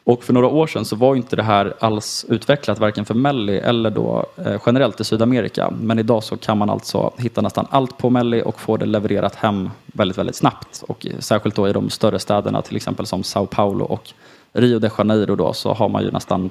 [0.05, 3.59] Och för några år sedan så var inte det här alls utvecklat varken för Melli
[3.59, 5.73] eller då eh, generellt i Sydamerika.
[5.81, 9.35] Men idag så kan man alltså hitta nästan allt på Melli och få det levererat
[9.35, 10.85] hem väldigt, väldigt snabbt.
[10.89, 14.13] Och särskilt då i de större städerna, till exempel som Sao Paulo och
[14.53, 16.51] Rio de Janeiro då, så har man ju nästan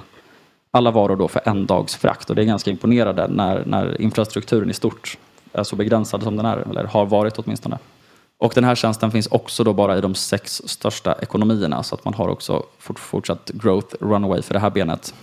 [0.72, 2.30] alla varor då för en dags frakt.
[2.30, 5.18] Och det är ganska imponerande när, när infrastrukturen i stort
[5.54, 7.78] är så begränsad som den är, eller har varit åtminstone.
[8.40, 12.06] Och den här tjänsten finns också då bara i de sex största ekonomierna så att
[12.06, 15.14] man har också fort, fortsatt growth runway för det här benet.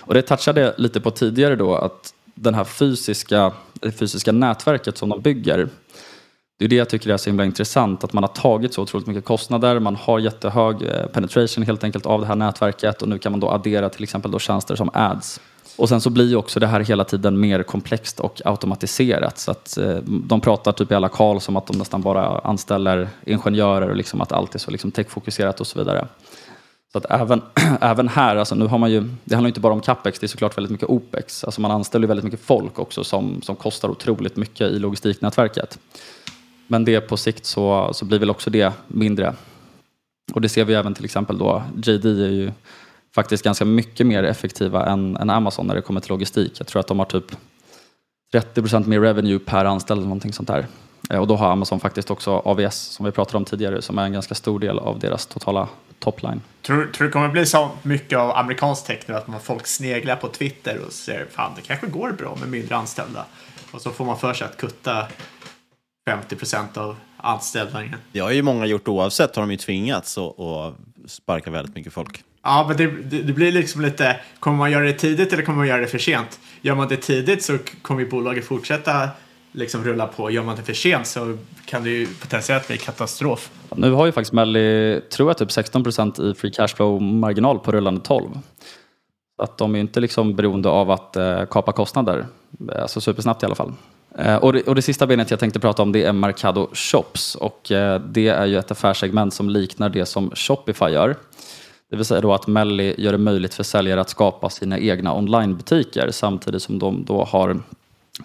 [0.00, 5.08] Och det touchade lite på tidigare då att den här fysiska, det fysiska nätverket som
[5.08, 5.68] de bygger
[6.60, 9.06] det är det jag tycker är så himla intressant, att man har tagit så otroligt
[9.06, 13.18] mycket kostnader, man har jättehög eh, penetration helt enkelt av det här nätverket och nu
[13.18, 15.40] kan man då addera till exempel då tjänster som ads.
[15.76, 19.38] Och sen så blir också det här hela tiden mer komplext och automatiserat.
[19.38, 23.08] Så att eh, de pratar typ i alla kall som att de nästan bara anställer
[23.26, 26.06] ingenjörer och liksom att allt är så liksom techfokuserat och så vidare.
[26.92, 27.42] Så att även,
[27.80, 30.28] även här, alltså nu har man ju, det handlar inte bara om capex, det är
[30.28, 31.44] såklart väldigt mycket opex.
[31.44, 35.78] Alltså man anställer väldigt mycket folk också som, som kostar otroligt mycket i logistiknätverket.
[36.66, 39.34] Men det på sikt så, så blir väl också det mindre.
[40.32, 42.52] Och det ser vi även till exempel då, JD är ju
[43.14, 46.52] faktiskt ganska mycket mer effektiva än, än Amazon när det kommer till logistik.
[46.58, 47.36] Jag tror att de har typ
[48.32, 50.66] 30% mer revenue per anställd eller någonting sånt där.
[51.10, 54.04] Eh, och då har Amazon faktiskt också AVS som vi pratade om tidigare som är
[54.04, 56.42] en ganska stor del av deras totala topline.
[56.62, 59.66] Tror, tror du det kommer bli så mycket av amerikansk tech nu att man folk
[59.66, 63.24] sneglar på Twitter och säger fan det kanske går bra med mindre anställda
[63.72, 65.06] och så får man för sig att kutta
[66.08, 67.98] 50 procent av anställningen.
[68.12, 70.74] Det har ju många gjort oavsett, har de ju tvingats att
[71.06, 72.22] sparka väldigt mycket folk.
[72.42, 75.58] Ja, men det, det, det, blir liksom lite, kommer man göra det tidigt eller kommer
[75.58, 76.40] man göra det för sent?
[76.60, 79.08] Gör man det tidigt så kommer ju bolaget fortsätta
[79.52, 80.30] liksom rulla på.
[80.30, 83.50] Gör man det för sent så kan det ju potentiellt bli katastrof.
[83.76, 87.72] Nu har ju faktiskt Melli, tror jag, typ 16 procent i free cash flow-marginal på
[87.72, 88.30] rullande 12.
[89.36, 92.26] Så att de är inte liksom beroende av att eh, kapa kostnader,
[92.72, 93.72] eh, alltså supersnabbt i alla fall.
[94.18, 97.34] Eh, och, det, och det sista benet jag tänkte prata om det är Mercado Shops
[97.34, 101.16] och eh, det är ju ett affärssegment som liknar det som Shopify gör.
[101.90, 105.14] Det vill säga då att Melli gör det möjligt för säljare att skapa sina egna
[105.14, 107.60] onlinebutiker samtidigt som de då har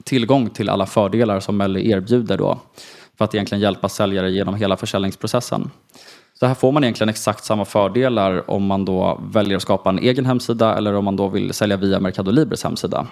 [0.03, 2.59] tillgång till alla fördelar som Melli erbjuder då
[3.18, 5.70] för att egentligen hjälpa säljare genom hela försäljningsprocessen.
[6.39, 9.99] Så här får man egentligen exakt samma fördelar om man då väljer att skapa en
[9.99, 13.07] egen hemsida eller om man då vill sälja via Mercado Libres hemsida.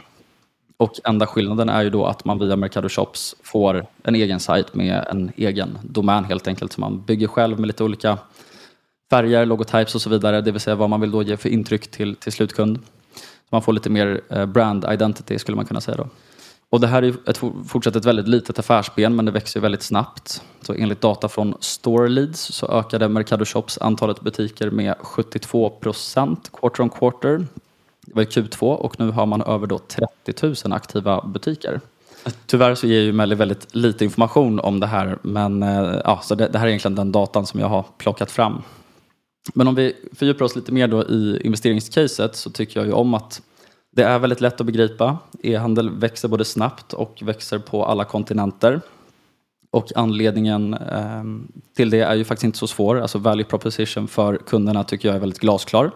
[0.77, 4.73] Och enda skillnaden är ju då att man via Mercado Shops får en egen sajt
[4.73, 8.17] med en egen domän helt enkelt som man bygger själv med lite olika
[9.13, 11.91] färger, logotypes och så vidare, det vill säga vad man vill då ge för intryck
[11.91, 12.79] till, till slutkund.
[13.15, 16.07] Så man får lite mer eh, brand identity skulle man kunna säga då.
[16.69, 20.41] Och det här är ett, fortsatt ett väldigt litet affärsben men det växer väldigt snabbt.
[20.61, 26.83] Så enligt data från Storeleads så ökade Mercado Shops antalet butiker med 72 procent quarter
[26.83, 27.47] on quarter.
[28.01, 29.79] Det var i Q2 och nu har man över då
[30.25, 31.81] 30 000 aktiva butiker.
[32.45, 36.35] Tyvärr så ger ju Melly väldigt lite information om det här men eh, ja, så
[36.35, 38.61] det, det här är egentligen den datan som jag har plockat fram.
[39.53, 43.13] Men om vi fördjupar oss lite mer då i investeringscaset så tycker jag ju om
[43.13, 43.41] att
[43.91, 45.17] det är väldigt lätt att begripa.
[45.43, 48.81] E-handel växer både snabbt och växer på alla kontinenter.
[49.71, 51.23] Och anledningen eh,
[51.75, 53.01] till det är ju faktiskt inte så svår.
[53.01, 55.91] Alltså value proposition för kunderna tycker jag är väldigt glasklar.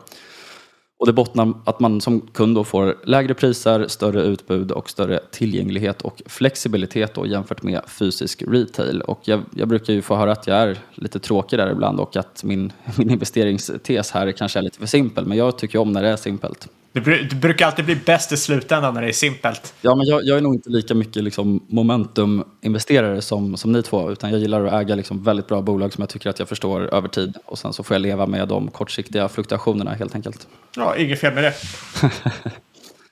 [1.00, 5.20] Och det bottnar att man som kund då får lägre priser, större utbud och större
[5.32, 9.02] tillgänglighet och flexibilitet då jämfört med fysisk retail.
[9.02, 12.16] Och jag, jag brukar ju få höra att jag är lite tråkig där ibland och
[12.16, 15.26] att min, min investeringstes här kanske är lite för simpel.
[15.26, 16.68] Men jag tycker om när det är simpelt.
[16.98, 19.74] Det, bru- det brukar alltid bli bäst i slutändan när det är simpelt.
[19.82, 24.12] Ja, men jag, jag är nog inte lika mycket liksom momentum-investerare som, som ni två,
[24.12, 26.94] utan jag gillar att äga liksom väldigt bra bolag som jag tycker att jag förstår
[26.94, 27.38] över tid.
[27.46, 30.48] Och sen så får jag leva med de kortsiktiga fluktuationerna helt enkelt.
[30.76, 31.54] Ja, inget fel med det.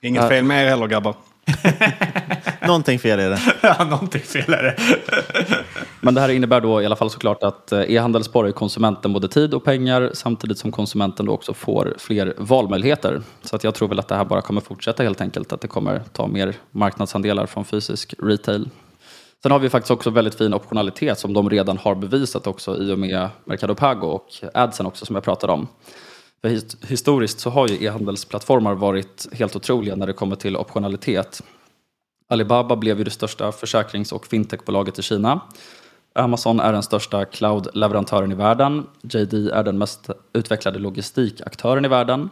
[0.00, 1.14] Inget fel med er heller grabbar.
[2.66, 3.38] Någonting fel är det.
[3.62, 4.76] ja, någonting fel är det.
[6.00, 9.28] Men det här innebär då i alla fall såklart att eh, e-handel sparar konsumenten både
[9.28, 13.22] tid och pengar samtidigt som konsumenten då också får fler valmöjligheter.
[13.42, 15.68] Så att jag tror väl att det här bara kommer fortsätta helt enkelt, att det
[15.68, 18.68] kommer ta mer marknadsandelar från fysisk retail.
[19.42, 22.92] Sen har vi faktiskt också väldigt fin optionalitet som de redan har bevisat också i
[22.92, 25.68] och med Mercado Pago och Adsen också som jag pratade om.
[26.42, 31.42] För his- historiskt så har ju e-handelsplattformar varit helt otroliga när det kommer till optionalitet.
[32.28, 35.40] Alibaba blev ju det största försäkrings och fintechbolaget i Kina.
[36.14, 38.86] Amazon är den största cloud-leverantören i världen.
[39.02, 42.30] JD är den mest utvecklade logistikaktören i världen.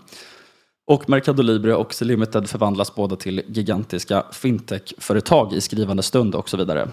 [0.86, 6.56] Och Mercado Libre och Limited förvandlas båda till gigantiska fintech-företag i skrivande stund och så
[6.56, 6.88] vidare.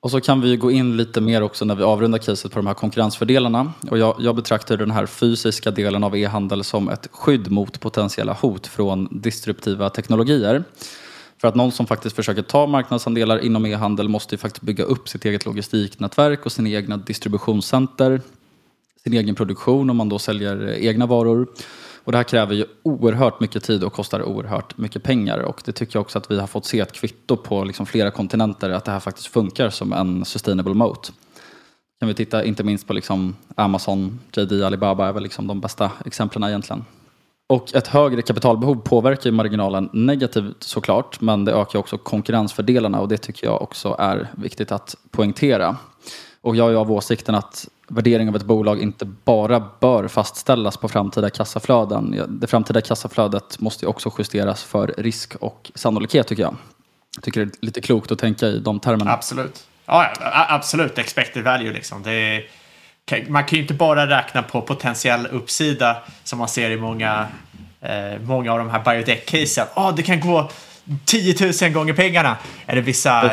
[0.00, 2.58] Och så kan vi ju gå in lite mer också när vi avrundar caset på
[2.58, 3.72] de här konkurrensfördelarna.
[3.90, 8.32] Och jag, jag betraktar den här fysiska delen av e-handel som ett skydd mot potentiella
[8.32, 10.64] hot från disruptiva teknologier.
[11.44, 15.08] För att någon som faktiskt försöker ta marknadsandelar inom e-handel måste ju faktiskt bygga upp
[15.08, 18.20] sitt eget logistiknätverk och sina egna distributionscenter,
[19.02, 21.48] sin egen produktion om man då säljer eh, egna varor.
[22.04, 25.38] Och det här kräver ju oerhört mycket tid och kostar oerhört mycket pengar.
[25.38, 28.10] Och det tycker jag också att vi har fått se ett kvitto på liksom flera
[28.10, 31.12] kontinenter att det här faktiskt funkar som en sustainable moat.
[32.00, 35.90] Kan vi titta inte minst på liksom Amazon, JD, Alibaba är väl liksom de bästa
[36.04, 36.84] exemplen egentligen.
[37.46, 43.08] Och ett högre kapitalbehov påverkar ju marginalen negativt såklart, men det ökar också konkurrensfördelarna och
[43.08, 45.76] det tycker jag också är viktigt att poängtera.
[46.40, 50.88] Och jag är av åsikten att värdering av ett bolag inte bara bör fastställas på
[50.88, 52.24] framtida kassaflöden.
[52.28, 56.56] Det framtida kassaflödet måste ju också justeras för risk och sannolikhet tycker jag.
[57.16, 59.12] Jag tycker det är lite klokt att tänka i de termerna.
[59.12, 59.66] Absolut.
[59.86, 60.12] Ja,
[60.48, 60.98] absolut.
[60.98, 62.02] Expected value liksom.
[62.02, 62.44] Det är,
[63.28, 67.26] man kan ju inte bara räkna på potentiell uppsida som man ser i många,
[67.80, 69.66] eh, många av de här biotech-casen.
[69.76, 70.50] Oh, det kan gå
[71.04, 72.36] 10 000 gånger pengarna.
[72.66, 73.30] Är det vissa,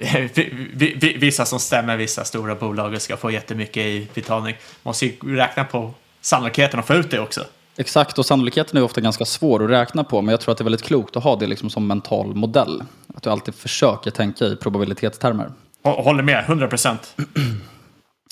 [1.18, 4.56] vissa som stämmer vissa stora bolag och ska få jättemycket i betalning.
[4.82, 7.44] Man måste ju räkna på sannolikheten att få ut det också.
[7.76, 10.62] Exakt, och sannolikheten är ofta ganska svår att räkna på, men jag tror att det
[10.62, 12.82] är väldigt klokt att ha det liksom som mental modell.
[13.16, 15.50] Att du alltid försöker tänka i probabilitetstermer.
[15.82, 17.14] Hå- Håller med, 100 procent.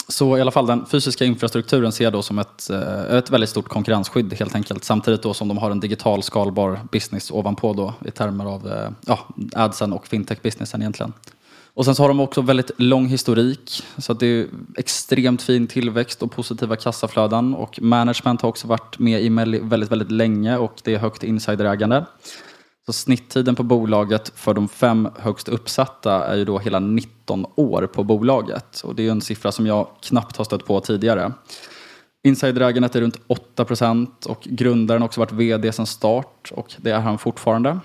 [0.08, 3.50] Så i alla fall den fysiska infrastrukturen ser jag då som ett, eh, ett väldigt
[3.50, 4.84] stort konkurrensskydd helt enkelt.
[4.84, 8.90] Samtidigt då som de har en digital skalbar business ovanpå då i termer av eh,
[9.06, 9.18] ja,
[9.54, 11.12] adsen och fintech-businessen egentligen.
[11.74, 13.82] Och sen så har de också väldigt lång historik.
[13.98, 14.46] Så att det är
[14.76, 17.54] extremt fin tillväxt och positiva kassaflöden.
[17.54, 21.22] Och management har också varit med i Melli väldigt, väldigt länge och det är högt
[21.22, 22.04] insiderägande.
[22.86, 27.86] Så snitttiden på bolaget för de fem högst uppsatta är ju då hela 19 år
[27.86, 28.80] på bolaget.
[28.80, 31.32] Och det är ju en siffra som jag knappt har stött på tidigare.
[32.24, 36.90] Insiderägandet är runt 8 procent och grundaren har också varit vd sedan start och det
[36.90, 37.78] är han fortfarande.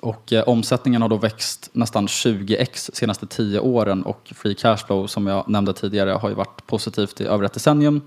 [0.00, 4.76] Och eh, omsättningen har då växt nästan 20x de senaste 10 åren och free cash
[4.76, 8.02] flow som jag nämnde tidigare har ju varit positivt i över ett decennium.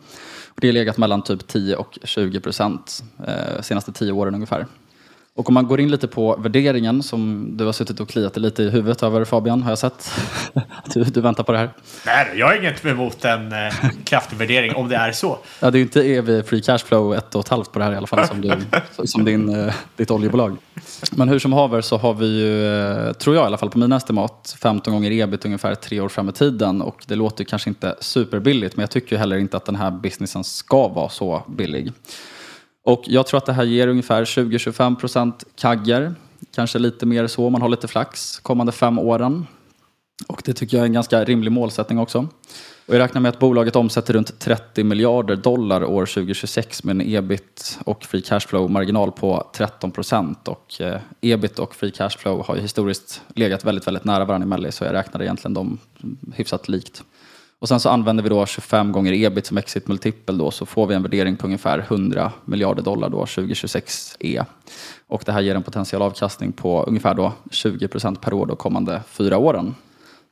[0.48, 4.66] Och det har legat mellan typ 10 och 20 procent eh, senaste 10 åren ungefär.
[5.40, 8.64] Och om man går in lite på värderingen som du har suttit och kliat lite
[8.64, 10.12] i huvudet över Fabian, har jag sett.
[10.94, 11.70] du, du väntar på det här.
[12.06, 13.74] Nej, jag har inget emot en eh,
[14.04, 15.38] kraftig värdering om det är så.
[15.60, 17.86] Ja, det är ju inte EV Free Cash Flow ett och ett halvt på det
[17.86, 18.52] här i alla fall som, du,
[19.06, 20.58] som din, eh, ditt oljebolag.
[21.12, 22.68] Men hur som haver så har vi ju,
[23.08, 26.10] eh, tror jag i alla fall på mina estimat, 15 gånger ebit ungefär tre år
[26.10, 26.82] fram i tiden.
[26.82, 29.92] Och det låter kanske inte superbilligt men jag tycker ju heller inte att den här
[29.92, 31.92] businessen ska vara så billig.
[32.84, 36.16] Och jag tror att det här ger ungefär 20-25% kagger.
[36.52, 39.48] Kanske lite mer så om man har lite flax kommande fem åren.
[40.28, 42.28] Och det tycker jag är en ganska rimlig målsättning också.
[42.86, 47.16] Och jag räknar med att bolaget omsätter runt 30 miljarder dollar år 2026 med en
[47.16, 50.48] ebit och free cash flow-marginal på 13 procent.
[50.48, 54.46] Och eh, ebit och free cash flow har ju historiskt legat väldigt, väldigt nära varandra
[54.46, 55.78] i Melli så jag räknar egentligen dem
[56.34, 57.04] hyfsat likt.
[57.60, 60.88] Och sen så använder vi då 25 gånger ebit som exit multipel då så får
[60.88, 64.44] vi en värdering på ungefär 100 miljarder dollar då 2026 E.
[65.08, 68.58] Och det här ger en potentiell avkastning på ungefär då 20 procent per år de
[68.58, 69.76] kommande fyra åren.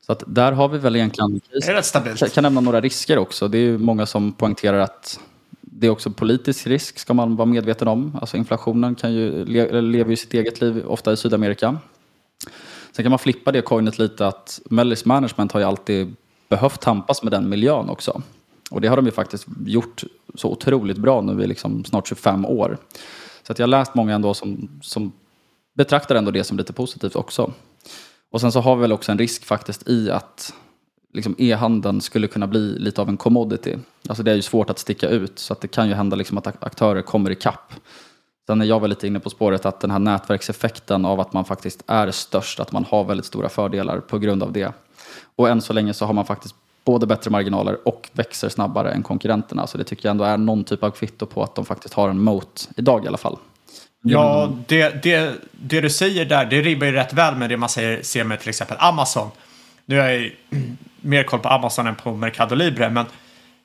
[0.05, 1.41] Så att där har vi väl egentligen...
[1.51, 2.21] Det är rätt stabilt.
[2.21, 3.47] Jag kan nämna några risker också.
[3.47, 5.19] Det är ju många som poängterar att
[5.61, 8.17] det är också politisk risk, ska man vara medveten om.
[8.21, 11.77] Alltså inflationen kan ju, le, lever ju sitt eget liv, ofta i Sydamerika.
[12.91, 16.15] Sen kan man flippa det coinet lite att Mellis Management har ju alltid
[16.49, 18.21] behövt tampas med den miljön också.
[18.71, 20.03] Och det har de ju faktiskt gjort
[20.35, 22.77] så otroligt bra nu i liksom snart 25 år.
[23.43, 25.11] Så att jag har läst många ändå som, som
[25.73, 27.53] betraktar ändå det som lite positivt också.
[28.31, 30.53] Och sen så har vi väl också en risk faktiskt i att
[31.13, 33.75] liksom e-handeln skulle kunna bli lite av en commodity.
[34.07, 36.37] Alltså det är ju svårt att sticka ut så att det kan ju hända liksom
[36.37, 37.73] att aktörer kommer ikapp.
[38.47, 41.45] Sen är jag väl lite inne på spåret att den här nätverkseffekten av att man
[41.45, 44.73] faktiskt är störst, att man har väldigt stora fördelar på grund av det.
[45.35, 46.55] Och än så länge så har man faktiskt
[46.85, 49.67] både bättre marginaler och växer snabbare än konkurrenterna.
[49.67, 52.09] Så det tycker jag ändå är någon typ av kvitto på att de faktiskt har
[52.09, 53.37] en moat, idag i alla fall.
[54.01, 57.69] Ja, det, det, det du säger där, det ribbar ju rätt väl med det man
[57.69, 59.29] säger, ser med till exempel Amazon.
[59.85, 60.31] Nu har jag ju
[61.01, 63.05] mer koll på Amazon än på Mercado Libre, men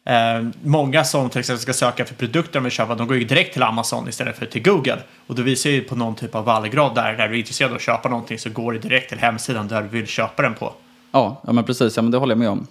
[0.06, 3.24] eh, många som till exempel ska söka för produkter de vill köpa, de går ju
[3.24, 4.98] direkt till Amazon istället för till Google.
[5.26, 7.76] Och då visar ju på någon typ av vallgrad där, när du är intresserad av
[7.76, 10.72] att köpa någonting så går det direkt till hemsidan där du vill köpa den på.
[11.12, 12.66] Ja, ja men precis, ja, men det håller jag med om.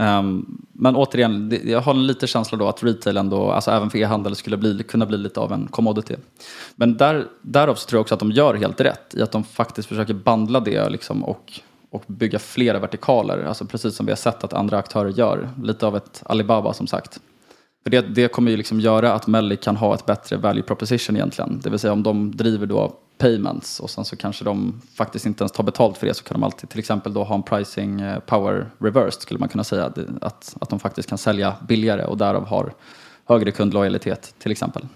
[0.00, 3.90] Um, men återigen, det, jag har en liten känsla då att retail ändå, alltså även
[3.90, 6.14] för e-handel, skulle bli, kunna bli lite av en commodity.
[6.76, 9.44] Men där, därav så tror jag också att de gör helt rätt i att de
[9.44, 11.60] faktiskt försöker bandla det liksom och
[11.90, 15.50] och bygga flera vertikaler, alltså precis som vi har sett att andra aktörer gör.
[15.62, 17.20] Lite av ett Alibaba som sagt.
[17.82, 21.16] För det, det kommer ju liksom göra att Melli kan ha ett bättre value proposition
[21.16, 21.60] egentligen.
[21.62, 25.42] Det vill säga om de driver då payments och sen så kanske de faktiskt inte
[25.42, 28.00] ens tar betalt för det så kan de alltid till exempel då ha en pricing
[28.00, 29.92] eh, power reversed skulle man kunna säga.
[30.20, 32.72] Att, att de faktiskt kan sälja billigare och därav har
[33.24, 34.86] högre kundlojalitet till exempel.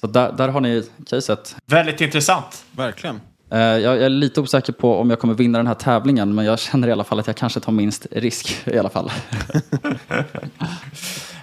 [0.00, 1.56] Så där, där har ni caset.
[1.66, 2.64] Väldigt intressant.
[2.72, 3.20] Verkligen.
[3.50, 6.58] Eh, jag är lite osäker på om jag kommer vinna den här tävlingen, men jag
[6.58, 9.12] känner i alla fall att jag kanske tar minst risk i alla fall.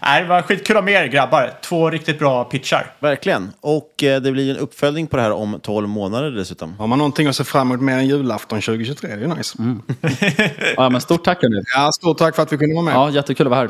[0.01, 1.53] Nej, det var skitkul att ha med er grabbar.
[1.61, 2.93] Två riktigt bra pitchar.
[2.99, 3.51] Verkligen.
[3.61, 6.73] Och eh, det blir en uppföljning på det här om 12 månader dessutom.
[6.77, 9.57] Har man någonting att se fram emot mer än julafton 2023, det är ju nice.
[9.59, 9.81] Mm.
[10.77, 11.63] ja, men stort tack nu.
[11.75, 12.93] Ja, stort tack för att vi kunde vara med.
[12.93, 13.69] Ja, jättekul att vara här.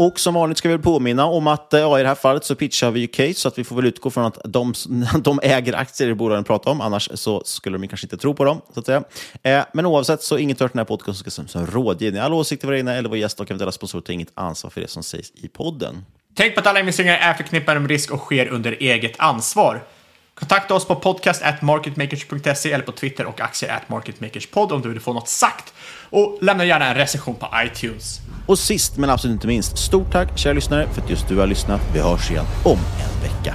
[0.00, 2.54] Och som vanligt ska vi påminna om att eh, ja, i det här fallet så
[2.54, 4.74] pitchar vi ju case, så att vi får väl utgå från att de,
[5.18, 8.44] de äger aktier i bolagen pratar om, annars så skulle de kanske inte tro på
[8.44, 8.60] dem.
[8.74, 9.02] Så att säga.
[9.42, 12.22] Eh, men oavsett så inget hört den här podcasten som, som rådgivning.
[12.22, 14.88] Alla åsikter var egna eller vår gäst och eventuella sponsorer tar inget ansvar för det
[14.88, 16.04] som sägs i podden.
[16.34, 19.82] Tänk på att alla investeringar är förknippade med risk och sker under eget ansvar.
[20.34, 24.88] Kontakta oss på podcast at marketmakers.se eller på Twitter och aktier at marketmakerspod om du
[24.88, 25.74] vill få något sagt.
[26.10, 28.20] Och lämna gärna en recension på iTunes.
[28.46, 31.46] Och sist men absolut inte minst, stort tack kära lyssnare för att just du har
[31.46, 31.80] lyssnat.
[31.92, 33.54] Vi hörs igen om en vecka.